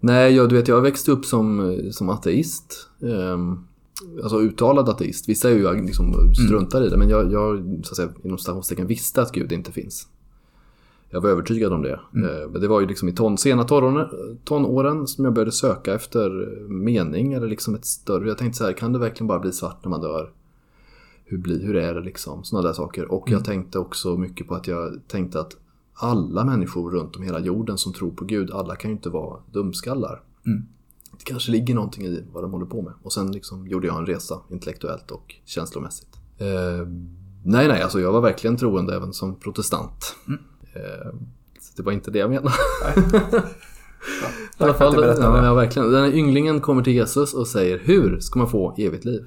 Nej, 0.00 0.34
jag, 0.34 0.48
du 0.48 0.54
vet, 0.56 0.68
jag 0.68 0.80
växte 0.80 1.12
upp 1.12 1.24
som, 1.24 1.78
som 1.92 2.08
ateist. 2.08 2.88
Ehm, 3.02 3.58
alltså 4.22 4.40
uttalad 4.40 4.88
ateist. 4.88 5.28
Vissa 5.28 5.50
är 5.50 5.54
ju 5.54 5.86
liksom 5.86 6.34
struntar 6.34 6.86
i 6.86 6.88
det, 6.88 6.96
men 6.96 7.08
jag, 7.08 7.32
jag 7.32 7.80
så 7.82 7.92
att 7.92 7.96
säga, 7.96 8.08
inom 8.22 8.38
citationstecken 8.38 8.86
visste 8.86 9.22
att 9.22 9.32
Gud 9.32 9.52
inte 9.52 9.72
finns. 9.72 10.08
Jag 11.10 11.20
var 11.20 11.30
övertygad 11.30 11.72
om 11.72 11.82
det. 11.82 11.92
Eh, 11.92 12.50
Men 12.50 12.60
det 12.60 12.68
var 12.68 12.80
ju 12.80 12.86
liksom 12.86 13.08
i 13.08 13.12
ton, 13.12 13.38
sena 13.38 13.64
tonåren, 13.64 14.08
tonåren 14.44 15.06
som 15.06 15.24
jag 15.24 15.34
började 15.34 15.52
söka 15.52 15.94
efter 15.94 16.30
mening 16.68 17.32
eller 17.32 17.46
liksom 17.46 17.74
ett 17.74 17.84
större... 17.84 18.28
Jag 18.28 18.38
tänkte 18.38 18.58
så 18.58 18.64
här, 18.64 18.72
kan 18.72 18.92
det 18.92 18.98
verkligen 18.98 19.28
bara 19.28 19.38
bli 19.38 19.52
svart 19.52 19.84
när 19.84 19.90
man 19.90 20.00
dör? 20.00 20.30
Hur, 21.24 21.38
blir, 21.38 21.62
hur 21.62 21.76
är 21.76 21.94
det 21.94 22.00
liksom? 22.00 22.44
Sådana 22.44 22.68
där 22.68 22.74
saker. 22.74 23.12
Och 23.12 23.30
jag 23.30 23.44
tänkte 23.44 23.78
också 23.78 24.16
mycket 24.16 24.48
på 24.48 24.54
att 24.54 24.66
jag 24.66 25.00
tänkte 25.08 25.40
att 25.40 25.56
alla 25.96 26.44
människor 26.44 26.90
runt 26.90 27.16
om 27.16 27.22
hela 27.22 27.40
jorden 27.40 27.78
som 27.78 27.92
tror 27.92 28.10
på 28.10 28.24
Gud, 28.24 28.50
alla 28.50 28.76
kan 28.76 28.90
ju 28.90 28.96
inte 28.96 29.08
vara 29.08 29.40
dumskallar. 29.52 30.22
Mm. 30.46 30.66
Det 31.18 31.24
kanske 31.24 31.52
ligger 31.52 31.74
någonting 31.74 32.06
i 32.06 32.24
vad 32.32 32.44
de 32.44 32.52
håller 32.52 32.66
på 32.66 32.82
med. 32.82 32.92
Och 33.02 33.12
sen 33.12 33.32
liksom 33.32 33.66
gjorde 33.66 33.86
jag 33.86 33.98
en 33.98 34.06
resa 34.06 34.40
intellektuellt 34.50 35.10
och 35.10 35.34
känslomässigt. 35.44 36.08
Eh, 36.38 36.88
nej, 37.44 37.68
nej, 37.68 37.82
alltså 37.82 38.00
jag 38.00 38.12
var 38.12 38.20
verkligen 38.20 38.56
troende 38.56 38.96
även 38.96 39.12
som 39.12 39.34
protestant. 39.34 40.14
Eh, 40.74 41.12
så 41.60 41.72
det 41.76 41.82
var 41.82 41.92
inte 41.92 42.10
det 42.10 42.18
jag 42.18 42.30
menade. 42.30 42.50
I 44.58 44.62
alla 44.62 44.74
fall, 44.74 44.94
ja, 45.04 45.44
ja, 45.44 45.54
verkligen. 45.54 45.90
Den 45.90 46.04
här 46.04 46.14
ynglingen 46.14 46.60
kommer 46.60 46.82
till 46.82 46.92
Jesus 46.92 47.34
och 47.34 47.46
säger 47.46 47.78
Hur 47.78 48.20
ska 48.20 48.38
man 48.38 48.48
få 48.48 48.74
evigt 48.78 49.04
liv? 49.04 49.26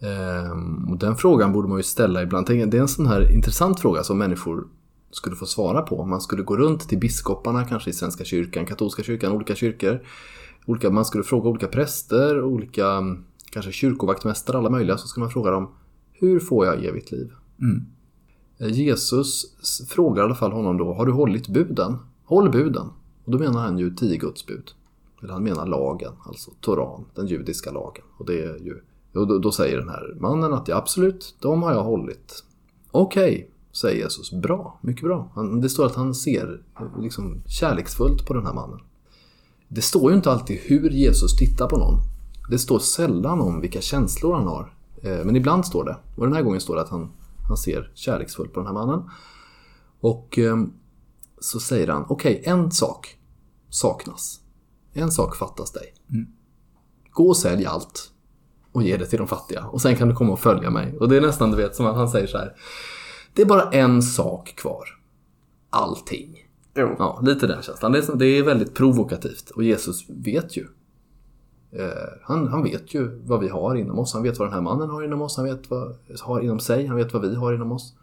Ehm, 0.00 0.88
och 0.90 0.98
den 0.98 1.16
frågan 1.16 1.52
borde 1.52 1.68
man 1.68 1.76
ju 1.78 1.82
ställa 1.82 2.22
ibland. 2.22 2.46
Det 2.46 2.54
är 2.54 2.74
en 2.74 2.88
sån 2.88 3.06
här 3.06 3.34
intressant 3.34 3.80
fråga 3.80 4.02
som 4.02 4.18
människor 4.18 4.66
skulle 5.10 5.36
få 5.36 5.46
svara 5.46 5.82
på. 5.82 6.04
Man 6.04 6.20
skulle 6.20 6.42
gå 6.42 6.56
runt 6.56 6.88
till 6.88 6.98
biskoparna, 6.98 7.64
kanske 7.64 7.90
i 7.90 7.92
Svenska 7.92 8.24
kyrkan, 8.24 8.66
katolska 8.66 9.02
kyrkan, 9.02 9.32
olika 9.32 9.54
kyrkor. 9.54 10.02
Olika, 10.66 10.90
man 10.90 11.04
skulle 11.04 11.24
fråga 11.24 11.48
olika 11.48 11.66
präster, 11.66 12.42
olika 12.42 12.90
mm, 12.90 13.24
kanske 13.50 13.72
kyrkovaktmästare, 13.72 14.58
alla 14.58 14.70
möjliga. 14.70 14.98
Så 14.98 15.08
skulle 15.08 15.24
man 15.24 15.30
fråga 15.30 15.50
dem 15.50 15.68
Hur 16.12 16.40
får 16.40 16.66
jag 16.66 16.84
evigt 16.84 17.12
liv? 17.12 17.32
Mm. 17.60 17.86
Eh, 18.58 18.68
Jesus 18.68 19.56
frågar 19.88 20.22
i 20.22 20.24
alla 20.24 20.34
fall 20.34 20.52
honom 20.52 20.76
då, 20.76 20.94
har 20.94 21.06
du 21.06 21.12
hållit 21.12 21.48
buden? 21.48 21.96
Håll 22.24 22.50
buden. 22.50 22.86
Och 23.24 23.32
då 23.32 23.38
menar 23.38 23.60
han 23.60 23.78
ju 23.78 23.94
tio 23.94 24.16
Guds 24.16 24.46
bud. 24.46 24.70
Eller 25.22 25.32
han 25.32 25.42
menar 25.42 25.66
lagen, 25.66 26.12
alltså 26.26 26.50
Toran, 26.60 27.04
den 27.14 27.26
judiska 27.26 27.70
lagen. 27.70 28.04
Och 28.18 28.26
det 28.26 28.44
är 28.44 28.58
ju, 28.58 28.80
och 29.14 29.26
då, 29.26 29.38
då 29.38 29.52
säger 29.52 29.78
den 29.78 29.88
här 29.88 30.16
mannen 30.20 30.52
att 30.52 30.68
ja, 30.68 30.76
absolut, 30.76 31.36
de 31.40 31.62
har 31.62 31.72
jag 31.72 31.84
hållit. 31.84 32.44
Okej, 32.90 33.50
säger 33.80 34.04
Jesus. 34.04 34.32
Bra, 34.32 34.78
mycket 34.82 35.02
bra. 35.02 35.30
Han, 35.34 35.60
det 35.60 35.68
står 35.68 35.86
att 35.86 35.94
han 35.94 36.14
ser 36.14 36.62
liksom, 36.98 37.42
kärleksfullt 37.46 38.26
på 38.26 38.34
den 38.34 38.46
här 38.46 38.52
mannen. 38.52 38.80
Det 39.68 39.82
står 39.82 40.10
ju 40.10 40.16
inte 40.16 40.30
alltid 40.30 40.58
hur 40.60 40.90
Jesus 40.90 41.36
tittar 41.36 41.68
på 41.68 41.76
någon. 41.76 42.00
Det 42.50 42.58
står 42.58 42.78
sällan 42.78 43.40
om 43.40 43.60
vilka 43.60 43.80
känslor 43.80 44.34
han 44.34 44.46
har. 44.46 44.72
Eh, 45.02 45.24
Men 45.24 45.36
ibland 45.36 45.66
står 45.66 45.84
det. 45.84 45.96
Och 46.16 46.24
den 46.24 46.34
här 46.34 46.42
gången 46.42 46.60
står 46.60 46.74
det 46.74 46.82
att 46.82 46.88
han, 46.88 47.10
han 47.48 47.56
ser 47.56 47.90
kärleksfullt 47.94 48.52
på 48.52 48.60
den 48.60 48.66
här 48.66 48.74
mannen. 48.74 49.10
Och 50.00 50.38
eh, 50.38 50.56
så 51.40 51.60
säger 51.60 51.88
han, 51.88 52.04
okej, 52.08 52.42
en 52.44 52.70
sak 52.70 53.16
saknas. 53.70 54.40
En 54.92 55.10
sak 55.10 55.36
fattas 55.36 55.72
dig. 55.72 55.94
Gå 57.10 57.28
och 57.28 57.36
sälj 57.36 57.66
allt 57.66 58.10
och 58.72 58.82
ge 58.82 58.96
det 58.96 59.06
till 59.06 59.18
de 59.18 59.28
fattiga. 59.28 59.64
Och 59.66 59.82
sen 59.82 59.96
kan 59.96 60.08
du 60.08 60.14
komma 60.14 60.32
och 60.32 60.40
följa 60.40 60.70
mig. 60.70 60.96
Och 60.98 61.08
det 61.08 61.16
är 61.16 61.20
nästan, 61.20 61.50
du 61.50 61.56
vet, 61.56 61.76
som 61.76 61.86
att 61.86 61.96
han 61.96 62.08
säger 62.08 62.26
så 62.26 62.38
här. 62.38 62.54
Det 63.38 63.42
är 63.42 63.46
bara 63.46 63.70
en 63.70 64.02
sak 64.02 64.54
kvar. 64.56 64.84
Allting. 65.70 66.36
Jo. 66.74 66.96
Ja, 66.98 67.20
lite 67.22 67.46
den 67.46 67.62
känslan. 67.62 67.92
Det 67.92 67.98
är, 67.98 68.16
det 68.16 68.26
är 68.26 68.42
väldigt 68.42 68.74
provokativt. 68.74 69.50
Och 69.50 69.64
Jesus 69.64 70.04
vet 70.08 70.56
ju. 70.56 70.66
Eh, 71.70 71.86
han, 72.22 72.48
han 72.48 72.62
vet 72.62 72.94
ju 72.94 73.20
vad 73.24 73.40
vi 73.40 73.48
har 73.48 73.74
inom 73.74 73.98
oss. 73.98 74.14
Han 74.14 74.22
vet 74.22 74.38
vad 74.38 74.48
den 74.48 74.54
här 74.54 74.60
mannen 74.60 74.90
har 74.90 75.04
inom 75.04 75.22
oss. 75.22 75.36
Han 75.36 75.46
vet 75.46 75.70
vad 75.70 75.96
har 76.20 76.40
inom 76.40 76.60
sig. 76.60 76.86
Han 76.86 76.96
vet 76.96 77.12
vad 77.12 77.22
vi 77.22 77.34
har 77.34 77.52
inom 77.52 77.72
oss. 77.72 77.94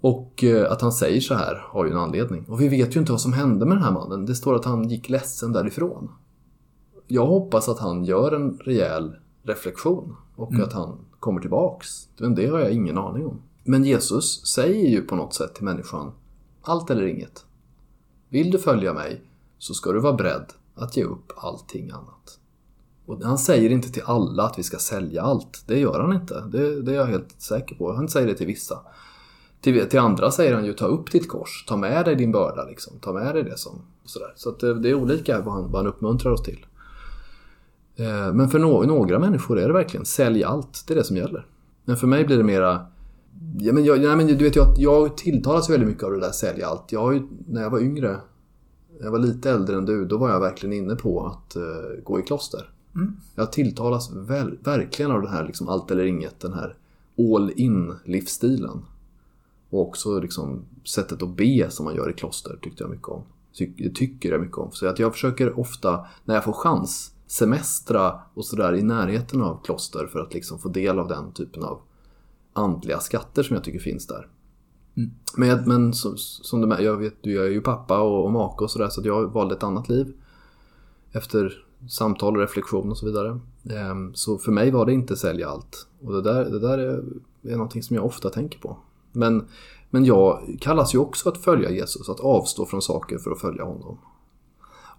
Och 0.00 0.44
eh, 0.44 0.72
att 0.72 0.80
han 0.80 0.92
säger 0.92 1.20
så 1.20 1.34
här 1.34 1.64
har 1.64 1.84
ju 1.84 1.90
en 1.90 1.98
anledning. 1.98 2.44
Och 2.48 2.60
vi 2.60 2.68
vet 2.68 2.96
ju 2.96 3.00
inte 3.00 3.12
vad 3.12 3.20
som 3.20 3.32
hände 3.32 3.66
med 3.66 3.76
den 3.76 3.84
här 3.84 3.92
mannen. 3.92 4.26
Det 4.26 4.34
står 4.34 4.54
att 4.54 4.64
han 4.64 4.88
gick 4.88 5.08
ledsen 5.08 5.52
därifrån. 5.52 6.10
jag 7.06 7.26
hoppas 7.26 7.68
att 7.68 7.78
han 7.78 8.04
gör 8.04 8.32
en 8.32 8.58
rejäl 8.58 9.16
reflektion 9.42 10.16
och 10.36 10.54
att 10.54 10.72
han 10.72 10.98
kommer 11.20 11.40
tillbaks. 11.40 12.08
Men 12.18 12.34
det 12.34 12.46
har 12.46 12.58
jag 12.58 12.72
ingen 12.72 12.98
aning 12.98 13.26
om. 13.26 13.40
Men 13.68 13.84
Jesus 13.84 14.46
säger 14.46 14.88
ju 14.88 15.00
på 15.00 15.16
något 15.16 15.34
sätt 15.34 15.54
till 15.54 15.64
människan, 15.64 16.12
allt 16.62 16.90
eller 16.90 17.06
inget. 17.06 17.44
Vill 18.28 18.50
du 18.50 18.58
följa 18.58 18.92
mig 18.92 19.20
så 19.58 19.74
ska 19.74 19.92
du 19.92 20.00
vara 20.00 20.12
beredd 20.12 20.52
att 20.74 20.96
ge 20.96 21.04
upp 21.04 21.32
allting 21.36 21.90
annat. 21.90 22.38
Och 23.06 23.24
han 23.24 23.38
säger 23.38 23.70
inte 23.70 23.92
till 23.92 24.02
alla 24.06 24.42
att 24.42 24.58
vi 24.58 24.62
ska 24.62 24.78
sälja 24.78 25.22
allt. 25.22 25.64
Det 25.66 25.78
gör 25.78 26.00
han 26.00 26.12
inte. 26.12 26.40
Det, 26.40 26.82
det 26.82 26.92
är 26.92 26.96
jag 26.96 27.06
helt 27.06 27.34
säker 27.38 27.74
på. 27.74 27.92
Han 27.92 28.08
säger 28.08 28.26
det 28.26 28.34
till 28.34 28.46
vissa. 28.46 28.78
Till, 29.60 29.88
till 29.88 29.98
andra 29.98 30.30
säger 30.30 30.54
han 30.54 30.64
ju 30.64 30.72
ta 30.72 30.86
upp 30.86 31.12
ditt 31.12 31.28
kors. 31.28 31.64
Ta 31.68 31.76
med 31.76 32.04
dig 32.04 32.14
din 32.14 32.32
börda. 32.32 32.64
Liksom. 32.64 32.98
Ta 33.00 33.12
med 33.12 33.34
dig 33.34 33.42
det 33.42 33.58
som... 33.58 33.82
Sådär. 34.04 34.32
Så 34.36 34.48
att 34.48 34.60
det, 34.60 34.80
det 34.80 34.90
är 34.90 34.94
olika 34.94 35.40
vad 35.40 35.54
han, 35.54 35.62
vad 35.62 35.76
han 35.76 35.86
uppmuntrar 35.86 36.32
oss 36.32 36.42
till. 36.42 36.66
Eh, 37.96 38.32
men 38.32 38.48
för 38.48 38.58
no 38.58 38.86
några 38.86 39.18
människor 39.18 39.58
är 39.58 39.66
det 39.66 39.72
verkligen 39.72 40.06
sälj 40.06 40.44
allt. 40.44 40.84
Det 40.86 40.94
är 40.94 40.96
det 40.96 41.04
som 41.04 41.16
gäller. 41.16 41.46
Men 41.84 41.96
för 41.96 42.06
mig 42.06 42.24
blir 42.24 42.36
det 42.36 42.44
mera... 42.44 42.86
Ja, 43.58 43.72
men 43.72 43.84
jag, 43.84 44.00
nej, 44.00 44.16
men 44.16 44.26
du 44.26 44.44
vet, 44.44 44.56
jag, 44.56 44.74
jag 44.76 45.16
tilltalas 45.16 45.70
väldigt 45.70 45.88
mycket 45.88 46.04
av 46.04 46.12
det 46.12 46.20
där 46.20 46.30
sälj 46.30 46.62
allt. 46.62 46.92
Jag 46.92 47.14
ju, 47.14 47.22
när 47.46 47.62
jag 47.62 47.70
var 47.70 47.80
yngre, 47.80 48.20
jag 49.00 49.10
var 49.10 49.18
lite 49.18 49.50
äldre 49.50 49.76
än 49.76 49.84
du, 49.84 50.04
då 50.04 50.18
var 50.18 50.30
jag 50.30 50.40
verkligen 50.40 50.72
inne 50.72 50.96
på 50.96 51.26
att 51.26 51.56
uh, 51.56 52.02
gå 52.04 52.20
i 52.20 52.22
kloster. 52.22 52.70
Mm. 52.94 53.16
Jag 53.34 53.52
tilltalas 53.52 54.12
väl, 54.12 54.58
verkligen 54.64 55.10
av 55.10 55.22
den 55.22 55.30
här 55.30 55.46
liksom, 55.46 55.68
allt 55.68 55.90
eller 55.90 56.04
inget, 56.04 56.40
den 56.40 56.52
här 56.52 56.76
all 57.18 57.52
in 57.56 57.94
livsstilen. 58.04 58.84
Och 59.70 59.80
också 59.80 60.20
liksom, 60.20 60.64
sättet 60.84 61.22
att 61.22 61.36
be 61.36 61.70
som 61.70 61.84
man 61.84 61.94
gör 61.94 62.10
i 62.10 62.12
kloster 62.12 62.58
tyckte 62.62 62.82
jag 62.82 62.90
mycket 62.90 63.08
om. 63.08 63.22
Ty 63.58 63.90
tycker 63.94 64.30
jag 64.30 64.40
mycket 64.40 64.58
om. 64.58 64.72
Så 64.72 64.86
att 64.86 64.98
jag 64.98 65.12
försöker 65.12 65.58
ofta, 65.58 66.06
när 66.24 66.34
jag 66.34 66.44
får 66.44 66.52
chans, 66.52 67.12
semestra 67.26 68.20
och 68.34 68.44
sådär 68.44 68.74
i 68.74 68.82
närheten 68.82 69.42
av 69.42 69.62
kloster 69.64 70.06
för 70.06 70.20
att 70.20 70.34
liksom 70.34 70.58
få 70.58 70.68
del 70.68 70.98
av 70.98 71.08
den 71.08 71.32
typen 71.32 71.62
av 71.62 71.80
andliga 72.58 73.00
skatter 73.00 73.42
som 73.42 73.54
jag 73.54 73.64
tycker 73.64 73.78
finns 73.78 74.06
där. 74.06 74.28
Mm. 74.96 75.10
Men, 75.36 75.48
jag, 75.48 75.66
men 75.66 75.92
som, 75.94 76.16
som 76.16 76.60
du 76.60 76.66
med, 76.66 76.82
jag 76.82 76.96
vet, 76.96 77.14
du 77.22 77.44
är 77.44 77.50
ju 77.50 77.60
pappa 77.60 78.00
och, 78.00 78.24
och 78.24 78.32
make 78.32 78.64
och 78.64 78.70
sådär 78.70 78.88
så 78.88 79.00
att 79.00 79.06
jag 79.06 79.32
valde 79.32 79.54
ett 79.54 79.62
annat 79.62 79.88
liv. 79.88 80.12
Efter 81.12 81.64
samtal 81.88 82.36
och 82.36 82.42
reflektion 82.42 82.90
och 82.90 82.98
så 82.98 83.06
vidare. 83.06 83.40
Ehm, 83.70 84.14
så 84.14 84.38
för 84.38 84.52
mig 84.52 84.70
var 84.70 84.86
det 84.86 84.92
inte 84.92 85.16
sälja 85.16 85.48
allt. 85.48 85.86
Och 86.00 86.12
det 86.12 86.22
där, 86.22 86.44
det 86.44 86.58
där 86.58 86.78
är, 86.78 87.04
är 87.42 87.56
någonting 87.56 87.82
som 87.82 87.96
jag 87.96 88.04
ofta 88.04 88.30
tänker 88.30 88.58
på. 88.58 88.76
Men, 89.12 89.48
men 89.90 90.04
jag 90.04 90.56
kallas 90.60 90.94
ju 90.94 90.98
också 90.98 91.28
att 91.28 91.38
följa 91.38 91.70
Jesus, 91.70 92.08
att 92.08 92.20
avstå 92.20 92.66
från 92.66 92.82
saker 92.82 93.18
för 93.18 93.30
att 93.30 93.40
följa 93.40 93.64
honom. 93.64 93.98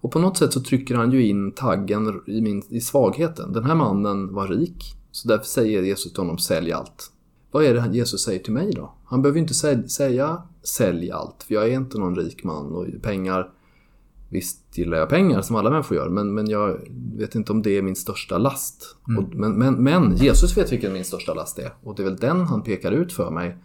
Och 0.02 0.12
på 0.12 0.20
något 0.20 0.38
sätt 0.38 0.54
så 0.54 0.62
trycker 0.62 0.96
han 0.96 1.12
ju 1.12 1.28
in 1.28 1.52
taggen 1.52 2.22
i, 2.28 2.42
min, 2.42 2.64
i 2.70 2.82
svagheten. 2.82 3.54
Den 3.54 3.64
här 3.64 3.76
mannen 3.76 4.34
var 4.34 4.48
rik, 4.48 4.96
så 5.12 5.28
därför 5.28 5.46
säger 5.46 5.84
Jesus 5.84 6.14
till 6.14 6.22
honom 6.22 6.38
sälj 6.38 6.72
allt. 6.72 7.12
Vad 7.52 7.64
är 7.64 7.74
det 7.74 7.90
Jesus 7.94 8.24
säger 8.24 8.40
till 8.40 8.54
mig 8.54 8.72
då? 8.72 8.94
Han 9.06 9.22
behöver 9.22 9.38
ju 9.38 9.42
inte 9.42 9.90
säga 9.90 10.44
sälj 10.64 11.12
allt, 11.12 11.44
för 11.44 11.54
jag 11.54 11.68
är 11.68 11.74
inte 11.74 11.98
någon 11.98 12.16
rik 12.16 12.44
man 12.44 12.66
och 12.66 12.88
pengar 13.02 13.52
Visst 14.32 14.78
gillar 14.78 14.98
jag 14.98 15.10
pengar 15.10 15.42
som 15.42 15.56
alla 15.56 15.70
människor 15.70 15.98
gör, 15.98 16.10
men, 16.10 16.34
men 16.34 16.50
jag 16.50 16.80
vet 17.18 17.36
inte 17.36 17.52
om 17.52 17.62
det 17.62 17.78
är 17.78 17.82
min 17.82 17.96
största 17.96 18.38
last. 18.38 18.96
Mm. 19.08 19.24
Och, 19.24 19.36
men, 19.36 19.52
men, 19.52 19.74
men 19.84 20.16
Jesus 20.16 20.58
vet 20.58 20.72
vilken 20.72 20.94
min 20.94 21.06
största 21.06 21.34
last 21.34 21.60
är. 21.60 21.74
Och 21.84 21.96
det 21.96 22.04
är 22.04 22.06
väl 22.06 22.16
den 22.16 22.42
han 22.42 22.64
pekar 22.64 22.92
ut 22.92 23.14
för 23.14 23.32
mig 23.32 23.58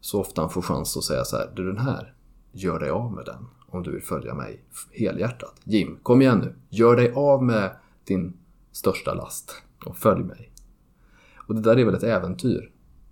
så 0.00 0.20
ofta 0.20 0.40
han 0.40 0.50
får 0.50 0.62
chans 0.62 0.96
att 0.96 1.04
säga 1.04 1.24
så 1.24 1.36
här, 1.36 1.52
du 1.56 1.66
den 1.66 1.78
här, 1.78 2.14
gör 2.52 2.80
dig 2.80 2.90
av 2.90 3.12
med 3.12 3.24
den 3.24 3.46
om 3.70 3.82
du 3.82 3.90
vill 3.90 4.02
följa 4.02 4.34
mig 4.34 4.64
helhjärtat. 4.92 5.54
Jim, 5.64 5.98
kom 6.02 6.22
igen 6.22 6.38
nu, 6.38 6.54
gör 6.68 6.96
dig 6.96 7.12
av 7.14 7.44
med 7.44 7.70
din 8.04 8.36
största 8.72 9.14
last 9.14 9.54
och 9.86 9.96
följ 9.96 10.24
mig. 10.24 10.52
Och 11.36 11.54
det 11.54 11.60
där 11.60 11.76
är 11.76 11.84
väl 11.84 11.94
ett 11.94 12.02
äventyr. 12.02 12.70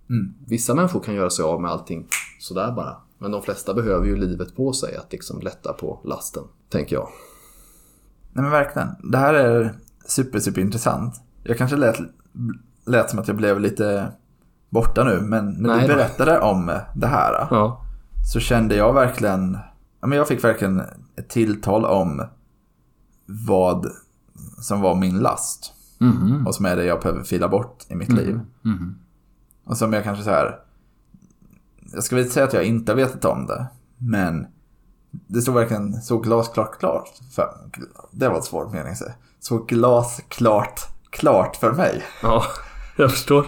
Mm. 0.09 0.33
Vissa 0.47 0.75
människor 0.75 0.99
kan 0.99 1.15
göra 1.15 1.29
sig 1.29 1.45
av 1.45 1.61
med 1.61 1.71
allting 1.71 2.07
sådär 2.39 2.71
bara. 2.71 2.95
Men 3.17 3.31
de 3.31 3.41
flesta 3.41 3.73
behöver 3.73 4.05
ju 4.05 4.15
livet 4.15 4.55
på 4.55 4.73
sig 4.73 4.95
att 4.95 5.11
liksom 5.11 5.39
lätta 5.41 5.73
på 5.73 5.99
lasten, 6.03 6.43
tänker 6.69 6.95
jag. 6.95 7.07
Nej 8.33 8.43
men 8.43 8.51
verkligen. 8.51 8.87
Det 9.03 9.17
här 9.17 9.33
är 9.33 9.73
super, 10.07 10.39
super 10.39 10.61
intressant. 10.61 11.21
Jag 11.43 11.57
kanske 11.57 11.77
lät, 11.77 11.97
lät 12.85 13.09
som 13.09 13.19
att 13.19 13.27
jag 13.27 13.37
blev 13.37 13.59
lite 13.59 14.11
borta 14.69 15.03
nu, 15.03 15.21
men 15.21 15.45
när 15.51 15.69
Nej 15.77 15.87
du 15.87 15.93
berättade 15.93 16.39
om 16.39 16.79
det 16.95 17.07
här 17.07 17.47
Ja. 17.51 17.81
så 18.33 18.39
kände 18.39 18.75
jag 18.75 18.93
verkligen, 18.93 19.57
ja, 20.01 20.07
men 20.07 20.17
jag 20.17 20.27
fick 20.27 20.43
verkligen 20.43 20.81
ett 21.15 21.29
tilltal 21.29 21.85
om 21.85 22.23
vad 23.47 23.87
som 24.61 24.81
var 24.81 24.95
min 24.95 25.19
last. 25.19 25.73
Mhm. 25.99 26.47
Och 26.47 26.55
som 26.55 26.65
är 26.65 26.75
det 26.75 26.85
jag 26.85 27.01
behöver 27.01 27.23
fila 27.23 27.47
bort 27.47 27.85
i 27.89 27.95
mitt 27.95 28.11
liv. 28.11 28.39
Mhm. 28.61 28.95
Och 29.67 29.77
som 29.77 29.93
jag 29.93 30.03
kanske 30.03 30.23
så 30.23 30.29
här. 30.29 30.59
Jag 31.93 32.03
ska 32.03 32.15
väl 32.15 32.23
inte 32.23 32.33
säga 32.33 32.45
att 32.45 32.53
jag 32.53 32.63
inte 32.63 32.91
har 32.91 32.97
vetat 32.97 33.25
om 33.25 33.45
det. 33.45 33.67
Men 33.97 34.47
det 35.27 35.41
stod 35.41 35.55
verkligen 35.55 35.93
så 36.01 36.17
glasklart 36.17 36.79
klart. 36.79 37.09
För, 37.35 37.49
det 38.11 38.29
var 38.29 38.37
ett 38.37 38.43
svårt 38.43 38.71
mening 38.73 38.91
att 38.91 38.97
säga. 38.97 39.13
Så 39.39 39.57
glasklart 39.57 40.81
klart 41.09 41.55
för 41.55 41.71
mig. 41.71 42.03
Ja, 42.21 42.43
jag 42.97 43.11
förstår. 43.11 43.45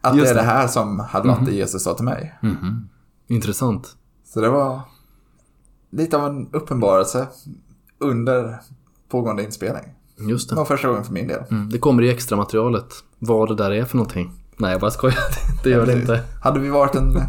Att 0.00 0.16
Just 0.16 0.26
det 0.34 0.40
är 0.40 0.44
det. 0.44 0.50
här 0.50 0.68
som 0.68 1.00
hade 1.00 1.28
varit 1.28 1.46
det 1.46 1.52
Jesus 1.52 1.82
sa 1.82 1.94
till 1.94 2.04
mig. 2.04 2.38
Mhm. 2.42 2.88
Intressant. 3.26 3.96
Så 4.24 4.40
det 4.40 4.48
var 4.48 4.80
lite 5.90 6.16
av 6.16 6.26
en 6.26 6.48
uppenbarelse 6.52 7.26
under 7.98 8.60
pågående 9.08 9.44
inspelning. 9.44 9.84
Just 10.18 10.48
Det 10.48 10.54
det. 10.54 10.58
var 10.58 10.64
första 10.64 10.88
gången 10.88 11.04
för 11.04 11.12
min 11.12 11.28
del. 11.28 11.42
Mm. 11.50 11.70
Det 11.70 11.78
kommer 11.78 12.02
i 12.02 12.10
extra 12.10 12.36
materialet 12.36 12.94
vad 13.18 13.48
det 13.48 13.54
där 13.54 13.70
är 13.70 13.84
för 13.84 13.96
någonting. 13.96 14.32
Nej, 14.56 14.72
jag 14.72 14.80
bara 14.80 14.90
skojar. 14.90 15.18
Det 15.64 15.70
gör 15.70 15.86
det 15.86 15.92
inte. 15.92 16.20
Hade 16.42 16.60
vi 16.60 16.68
varit 16.68 16.94
en 16.94 17.20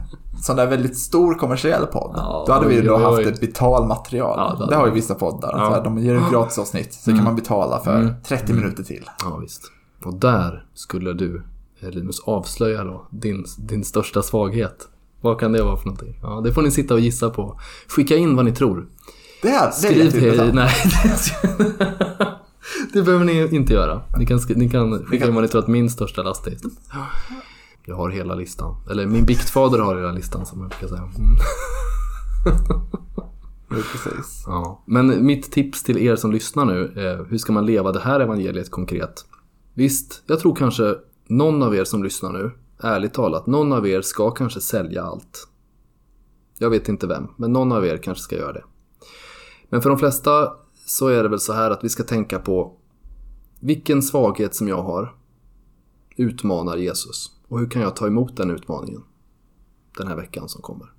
sån 0.42 0.56
där 0.56 0.68
väldigt 0.68 0.98
stor 0.98 1.36
kommersiell 1.36 1.86
podd, 1.86 2.14
Ja, 2.16 2.44
då 2.48 2.54
hade 2.54 2.68
vi 2.68 2.80
oj, 2.80 2.86
då 2.86 2.98
haft 2.98 3.20
ett 3.20 3.42
betalmaterial. 3.42 4.36
Ja, 4.38 4.66
det 4.66 4.72
det 4.72 4.76
har 4.76 4.86
ju 4.86 4.92
vi. 4.92 4.96
vissa 5.00 5.16
poddar. 5.16 5.50
Ja. 5.58 5.66
Så 5.66 5.74
här, 5.74 5.84
de 5.84 5.98
ger 5.98 6.16
ett 6.16 6.32
gratisavsnitt, 6.32 6.94
så 6.94 7.12
kan 7.12 7.24
man 7.24 7.36
betala 7.36 7.80
för 7.80 8.16
30 8.28 8.54
minuter 8.54 8.84
till. 8.84 9.10
Ja, 9.24 9.38
visst. 9.38 9.72
Och 10.04 10.14
där 10.14 10.66
skulle 10.74 11.14
du, 11.14 11.44
eh, 11.80 11.90
Linus, 11.90 12.20
avslöja 12.20 12.84
då 12.84 13.08
din, 13.10 13.46
din 13.58 13.84
största 13.84 14.22
svaghet. 14.22 14.88
Vad 15.22 15.40
kan 15.40 15.52
det 15.52 15.64
vara 15.64 15.78
för 15.78 15.86
någonting? 15.86 16.20
Ja, 16.22 16.42
det 16.44 16.54
får 16.54 16.62
ni 16.62 16.72
sitta 16.72 16.94
och 16.94 17.00
gissa 17.00 17.30
på. 17.30 17.60
Skicka 17.88 18.16
in 18.16 18.36
vad 18.36 18.46
ni 18.46 18.52
tror. 18.52 18.88
Det 19.42 19.50
här, 19.50 19.72
det 19.82 19.88
är 19.88 19.92
Skriv 19.92 20.12
till... 20.12 20.54
Nej, 20.54 20.72
det, 21.04 22.35
det 22.96 23.04
behöver 23.04 23.26
ni 23.26 23.56
inte 23.56 23.74
göra. 23.74 24.02
Ni 24.18 24.26
kan, 24.26 24.40
ni 24.56 24.70
kan 24.70 25.06
skicka 25.06 25.28
in 25.28 25.34
vad 25.34 25.44
ni 25.44 25.50
tror 25.50 25.62
att 25.62 25.68
min 25.68 25.90
största 25.90 26.24
last 26.24 26.48
är. 26.48 26.58
Jag 27.86 27.96
har 27.96 28.10
hela 28.10 28.36
listan. 28.36 28.76
Eller 28.92 29.06
min 29.06 29.26
biktfader 29.26 29.80
har 29.80 29.96
hela 29.96 30.12
listan 30.12 30.46
som 30.46 30.62
jag 30.62 30.70
brukar 30.70 30.88
säga. 30.88 31.02
Mm. 31.02 31.14
Precis. 33.92 34.44
Ja. 34.48 34.84
Men 34.86 35.26
mitt 35.26 35.52
tips 35.52 35.84
till 35.84 35.98
er 35.98 36.16
som 36.16 36.32
lyssnar 36.32 36.66
nu, 36.66 36.94
är 36.96 37.26
hur 37.30 37.38
ska 37.38 37.54
man 37.54 37.66
leva 37.66 37.92
det 37.92 38.00
här 38.00 38.20
evangeliet 38.20 38.72
konkret? 38.72 39.26
Visst, 39.74 40.24
jag 40.28 40.40
tror 40.40 40.56
kanske 40.56 40.96
någon 41.28 41.64
av 41.64 41.76
er 41.76 41.84
som 41.84 42.04
lyssnar 42.04 42.32
nu, 42.32 42.52
ärligt 42.80 43.14
talat, 43.14 43.48
någon 43.48 43.74
av 43.74 43.88
er 43.88 44.02
ska 44.02 44.32
kanske 44.32 44.62
sälja 44.62 45.04
allt. 45.04 45.48
Jag 46.58 46.70
vet 46.70 46.90
inte 46.90 47.08
vem, 47.08 47.28
men 47.38 47.54
någon 47.54 47.72
av 47.72 47.86
er 47.86 47.98
kanske 47.98 48.24
ska 48.24 48.36
göra 48.36 48.54
det. 48.54 48.64
Men 49.70 49.82
för 49.82 49.90
de 49.90 50.00
flesta 50.00 50.54
så 50.86 51.08
är 51.08 51.24
det 51.24 51.30
väl 51.30 51.40
så 51.40 51.54
här 51.54 51.72
att 51.72 51.84
vi 51.84 51.90
ska 51.90 52.04
tänka 52.04 52.40
på 52.40 52.78
vilken 53.66 54.02
svaghet 54.02 54.56
som 54.56 54.68
jag 54.68 54.84
har 54.84 55.16
utmanar 56.16 56.78
Jesus. 56.78 57.32
Och 57.48 57.60
hur 57.60 57.70
kan 57.70 57.82
jag 57.82 57.96
ta 57.96 58.08
emot 58.08 58.38
den 58.38 58.52
utmaningen 58.52 59.04
den 59.98 60.08
här 60.08 60.16
veckan 60.16 60.50
som 60.50 60.62
kommer? 60.62 60.94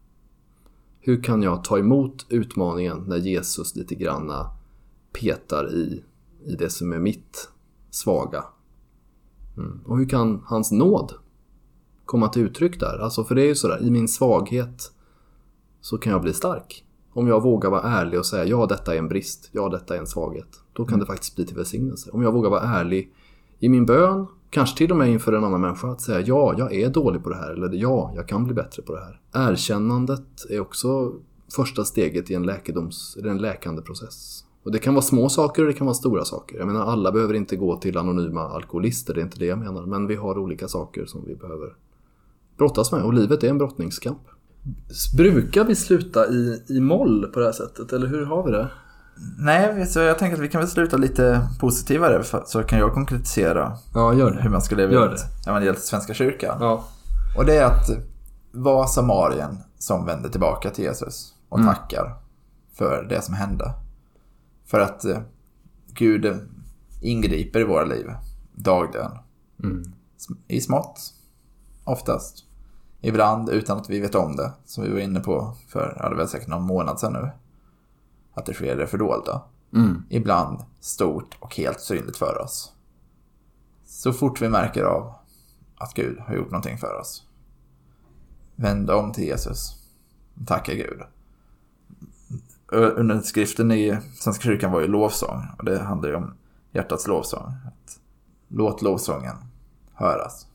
Hur 1.01 1.23
kan 1.23 1.43
jag 1.43 1.65
ta 1.65 1.79
emot 1.79 2.27
utmaningen 2.29 3.05
när 3.07 3.17
Jesus 3.17 3.77
lite 3.77 3.95
granna 3.95 4.51
petar 5.13 5.75
i, 5.75 6.05
i 6.45 6.55
det 6.55 6.71
som 6.71 6.93
är 6.93 6.99
mitt 6.99 7.49
svaga? 7.91 8.45
Mm. 9.57 9.81
Och 9.85 9.99
hur 9.99 10.09
kan 10.09 10.43
hans 10.47 10.73
nåd 10.73 11.15
komma 12.05 12.29
till 12.29 12.43
uttryck 12.43 12.81
där? 12.81 12.99
Alltså 12.99 13.25
för 13.25 13.35
det 13.35 13.43
är 13.43 13.49
ju 13.49 13.55
sådär, 13.55 13.83
i 13.83 13.91
min 13.91 14.09
svaghet 14.09 14.93
så 15.81 15.99
kan 15.99 16.13
jag 16.13 16.23
bli 16.23 16.33
stark. 16.33 16.85
Om 17.13 17.29
jag 17.29 17.43
vågar 17.43 17.71
vara 17.71 17.83
ärlig 17.83 18.19
och 18.19 18.27
säga 18.27 18.45
ja, 18.45 18.67
detta 18.67 18.95
är 18.95 18.99
en 18.99 19.09
brist, 19.09 19.49
ja, 19.53 19.69
detta 19.69 19.97
är 19.97 19.99
en 19.99 20.07
svaghet. 20.07 20.63
Då 20.77 20.85
kan 20.85 20.99
det 20.99 21.07
faktiskt 21.07 21.37
bli 21.37 21.47
till 21.47 21.57
välsignelse. 21.57 22.11
Om 22.11 22.23
jag 22.23 22.33
vågar 22.33 22.51
vara 22.51 22.61
ärlig 22.61 23.13
i 23.59 23.69
min 23.69 23.87
bön, 23.87 24.27
kanske 24.51 24.79
till 24.79 24.91
och 24.91 24.97
med 24.97 25.09
inför 25.09 25.33
en 25.33 25.45
annan 25.45 25.61
människa, 25.61 25.89
att 25.89 26.01
säga 26.01 26.21
ja, 26.21 26.55
jag 26.59 26.75
är 26.75 26.91
dålig 26.91 27.23
på 27.23 27.29
det 27.29 27.37
här, 27.37 27.51
eller 27.51 27.71
ja, 27.73 28.13
jag 28.17 28.29
kan 28.29 28.45
bli 28.45 28.55
bättre 28.55 28.83
på 28.83 28.95
det 28.95 29.01
här. 29.01 29.21
Erkännandet 29.51 30.51
är 30.51 30.61
också 30.61 31.13
första 31.57 31.85
steget 31.85 32.31
i 32.31 32.35
en, 32.35 32.43
läkedoms, 32.43 33.17
eller 33.19 33.31
en 33.31 33.39
läkande 33.39 33.83
process. 33.83 34.45
Och 34.63 34.73
det 34.73 34.79
kan 34.79 34.95
vara 34.95 35.03
små 35.03 35.29
saker 35.29 35.63
och 35.63 35.69
det 35.69 35.75
kan 35.75 35.87
vara 35.87 35.95
stora 35.95 36.25
saker. 36.25 36.59
Jag 36.59 36.67
menar, 36.67 36.81
alla 36.81 37.13
behöver 37.13 37.35
inte 37.35 37.57
gå 37.57 37.77
till 37.77 37.99
anonyma 37.99 38.41
alkoholister, 38.41 39.15
det 39.15 39.21
är 39.21 39.25
inte 39.25 39.39
det 39.39 39.47
jag 39.47 39.59
menar. 39.59 39.87
Men 39.87 40.07
vi 40.07 40.15
har 40.15 40.39
olika 40.39 40.69
saker 40.69 41.07
som 41.07 41.25
vi 41.27 41.35
behöver 41.35 41.75
brottas 42.57 42.93
med 42.93 43.03
och 43.03 43.15
livet 43.15 43.45
är 43.45 43.49
en 43.49 43.59
brottningskamp. 43.59 44.19
Brukar 45.17 45.65
vi 45.65 45.75
sluta 45.75 46.29
i, 46.29 46.63
i 46.69 46.81
moll 46.81 47.27
på 47.27 47.39
det 47.39 47.45
här 47.45 47.53
sättet, 47.53 47.93
eller 47.93 48.07
hur 48.07 48.25
har 48.25 48.45
vi 48.45 48.51
det? 48.51 48.71
Nej, 49.39 49.87
så 49.87 49.99
jag 50.01 50.19
tänker 50.19 50.37
att 50.37 50.43
vi 50.43 50.49
kan 50.49 50.61
väl 50.61 50.71
sluta 50.71 50.97
lite 50.97 51.49
positivare 51.61 52.23
för, 52.23 52.43
så 52.47 52.63
kan 52.63 52.79
jag 52.79 52.95
konkretisera 52.95 53.77
Ja, 53.95 54.11
hur 54.13 54.49
man 54.49 54.63
ska 54.63 54.77
leva 54.77 54.93
Gör 54.93 55.13
ut 55.15 55.21
det. 55.45 55.51
evangeliet 55.51 55.77
till 55.77 55.87
Svenska 55.89 56.15
kyrkan. 56.15 56.57
Ja. 56.61 56.85
Och 57.39 57.45
det 57.47 57.57
är 57.57 57.65
att 57.65 57.89
vara 58.53 58.87
samarien 58.87 59.59
som 59.79 60.07
vänder 60.07 60.29
tillbaka 60.29 60.71
till 60.71 60.85
Jesus 60.85 61.35
och 61.49 61.59
Mm. 61.59 61.75
tackar 61.75 62.15
för 62.75 63.07
det 63.09 63.23
som 63.23 63.35
hände. 63.35 63.73
För 64.67 64.81
att 64.81 65.05
eh, 65.05 65.19
Gud 65.95 66.39
ingriper 67.03 67.61
i 67.61 67.65
våra 67.65 67.85
liv 67.85 68.07
dagligen. 68.55 69.11
Mm. 69.65 69.83
I 70.49 70.61
smått, 70.61 71.01
oftast. 71.85 72.45
Ibland 73.01 73.49
utan 73.49 73.79
att 73.79 73.91
vi 73.91 74.01
vet 74.01 74.15
om 74.15 74.37
det, 74.37 74.53
som 74.67 74.85
vi 74.85 74.91
var 74.91 74.99
inne 74.99 75.21
på 75.21 75.55
för, 75.69 75.97
ja 76.01 76.09
det 76.09 76.17
var 76.17 76.27
säkert 76.27 76.49
någon 76.49 76.63
månad 76.63 77.01
sedan 77.01 77.13
nu. 77.13 77.31
Att 78.37 78.47
det 78.47 78.55
sker 78.55 78.73
i 78.73 78.79
det 78.79 78.87
fördolda. 78.87 79.43
Mm. 79.75 80.03
Ibland 80.09 80.65
stort 80.81 81.37
och 81.41 81.57
helt 81.57 81.81
synligt 81.81 82.17
för 82.17 82.43
oss. 82.43 82.73
Så 83.85 84.13
fort 84.13 84.43
vi 84.43 84.49
märker 84.49 84.85
av 84.85 85.15
att 85.77 85.95
Gud 85.95 86.19
har 86.19 86.35
gjort 86.35 86.51
någonting 86.51 86.79
för 86.79 87.01
oss. 87.01 87.27
Vänd 88.57 88.91
om 88.91 89.13
till 89.13 89.25
Jesus. 89.25 89.75
Tacka 90.47 90.75
Gud. 90.75 91.01
Underskriften 92.73 93.73
i 93.73 93.99
Svenska 94.15 94.43
kyrkan 94.43 94.73
var 94.73 94.81
ju 94.81 94.87
lovsång. 94.87 95.43
Och 95.59 95.65
det 95.65 95.79
handlar 95.79 96.09
ju 96.09 96.15
om 96.15 96.35
hjärtats 96.73 97.07
lovsång. 97.07 97.53
Att 97.67 98.01
låt 98.49 98.83
lovsången 98.83 99.37
höras. 99.93 100.47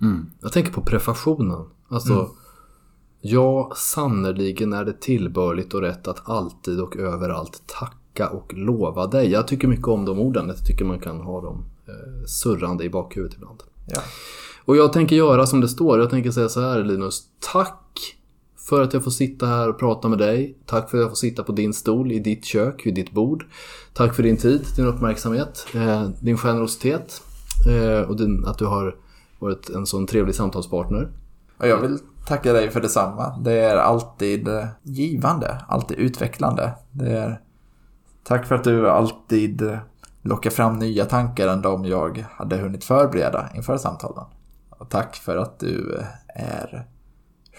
Mm. 0.00 0.30
Jag 0.40 0.52
tänker 0.52 0.72
på 0.72 0.82
prefationen. 0.82 1.64
Alltså, 1.88 2.30
ja, 3.20 3.72
sannerligen 3.76 4.72
är 4.72 4.84
det 4.84 5.00
tillbörligt 5.00 5.74
och 5.74 5.80
rätt 5.80 6.08
att 6.08 6.28
alltid 6.28 6.80
och 6.80 6.96
överallt 6.96 7.62
tacka 7.66 8.28
och 8.28 8.54
lova 8.54 9.06
dig. 9.06 9.30
Jag 9.30 9.48
tycker 9.48 9.68
mycket 9.68 9.88
om 9.88 10.04
de 10.04 10.18
orden. 10.18 10.48
Jag 10.48 10.66
tycker 10.66 10.84
man 10.84 10.98
kan 10.98 11.20
ha 11.20 11.40
dem 11.40 11.64
eh, 11.86 12.24
surrande 12.26 12.84
i 12.84 12.90
bakhuvudet 12.90 13.36
ibland. 13.36 13.62
Ja. 13.86 14.00
Och 14.64 14.76
jag 14.76 14.92
tänker 14.92 15.16
göra 15.16 15.46
som 15.46 15.60
det 15.60 15.68
står. 15.68 15.98
Jag 15.98 16.10
tänker 16.10 16.30
säga 16.30 16.48
så 16.48 16.60
här 16.60 16.84
Linus. 16.84 17.22
Tack 17.52 18.16
för 18.56 18.82
att 18.82 18.92
jag 18.92 19.04
får 19.04 19.10
sitta 19.10 19.46
här 19.46 19.68
och 19.68 19.78
prata 19.78 20.08
med 20.08 20.18
dig. 20.18 20.58
Tack 20.66 20.90
för 20.90 20.98
att 20.98 21.02
jag 21.02 21.10
får 21.10 21.16
sitta 21.16 21.42
på 21.42 21.52
din 21.52 21.72
stol 21.72 22.12
i 22.12 22.18
ditt 22.18 22.44
kök, 22.44 22.86
vid 22.86 22.94
ditt 22.94 23.12
bord. 23.12 23.46
Tack 23.94 24.14
för 24.14 24.22
din 24.22 24.36
tid, 24.36 24.66
din 24.76 24.86
uppmärksamhet, 24.86 25.66
eh, 25.74 26.08
din 26.20 26.38
generositet 26.38 27.22
eh, 27.68 28.08
och 28.08 28.16
din, 28.16 28.44
att 28.44 28.58
du 28.58 28.66
har 28.66 28.96
varit 29.38 29.70
en 29.70 29.86
sån 29.86 30.06
trevlig 30.06 30.34
samtalspartner. 30.34 31.08
Jag 31.58 31.80
vill 31.80 31.98
tacka 32.30 32.52
dig 32.52 32.70
för 32.70 32.80
detsamma. 32.80 33.38
Det 33.38 33.60
är 33.60 33.76
alltid 33.76 34.48
eh, 34.48 34.66
givande, 34.82 35.64
alltid 35.68 35.98
utvecklande. 35.98 36.72
Det 36.90 37.18
är... 37.18 37.40
Tack 38.22 38.46
för 38.46 38.54
att 38.54 38.64
du 38.64 38.90
alltid 38.90 39.62
eh, 39.62 39.78
lockar 40.22 40.50
fram 40.50 40.78
nya 40.78 41.04
tankar 41.04 41.48
än 41.48 41.62
de 41.62 41.84
jag 41.84 42.24
hade 42.30 42.56
hunnit 42.56 42.84
förbereda 42.84 43.48
inför 43.54 43.76
samtalen. 43.76 44.24
Och 44.70 44.90
tack 44.90 45.16
för 45.16 45.36
att 45.36 45.58
du 45.58 45.96
eh, 45.98 46.06
är 46.44 46.86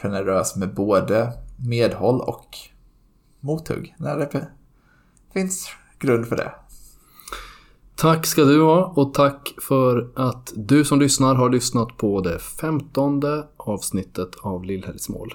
generös 0.01 0.55
med 0.55 0.73
både 0.73 1.33
medhåll 1.69 2.21
och 2.21 2.57
mothugg 3.39 3.95
när 3.97 4.17
det 4.17 4.47
finns 5.33 5.69
grund 5.99 6.27
för 6.27 6.35
det. 6.35 6.51
Tack 8.01 8.25
ska 8.25 8.43
du 8.43 8.61
ha 8.61 8.93
och 8.95 9.13
tack 9.13 9.55
för 9.61 10.11
att 10.15 10.53
du 10.55 10.85
som 10.85 10.99
lyssnar 10.99 11.35
har 11.35 11.49
lyssnat 11.49 11.97
på 11.97 12.21
det 12.21 12.39
femtonde 12.39 13.47
avsnittet 13.57 14.29
av 14.41 14.63
Lillhällsmål. 14.63 15.33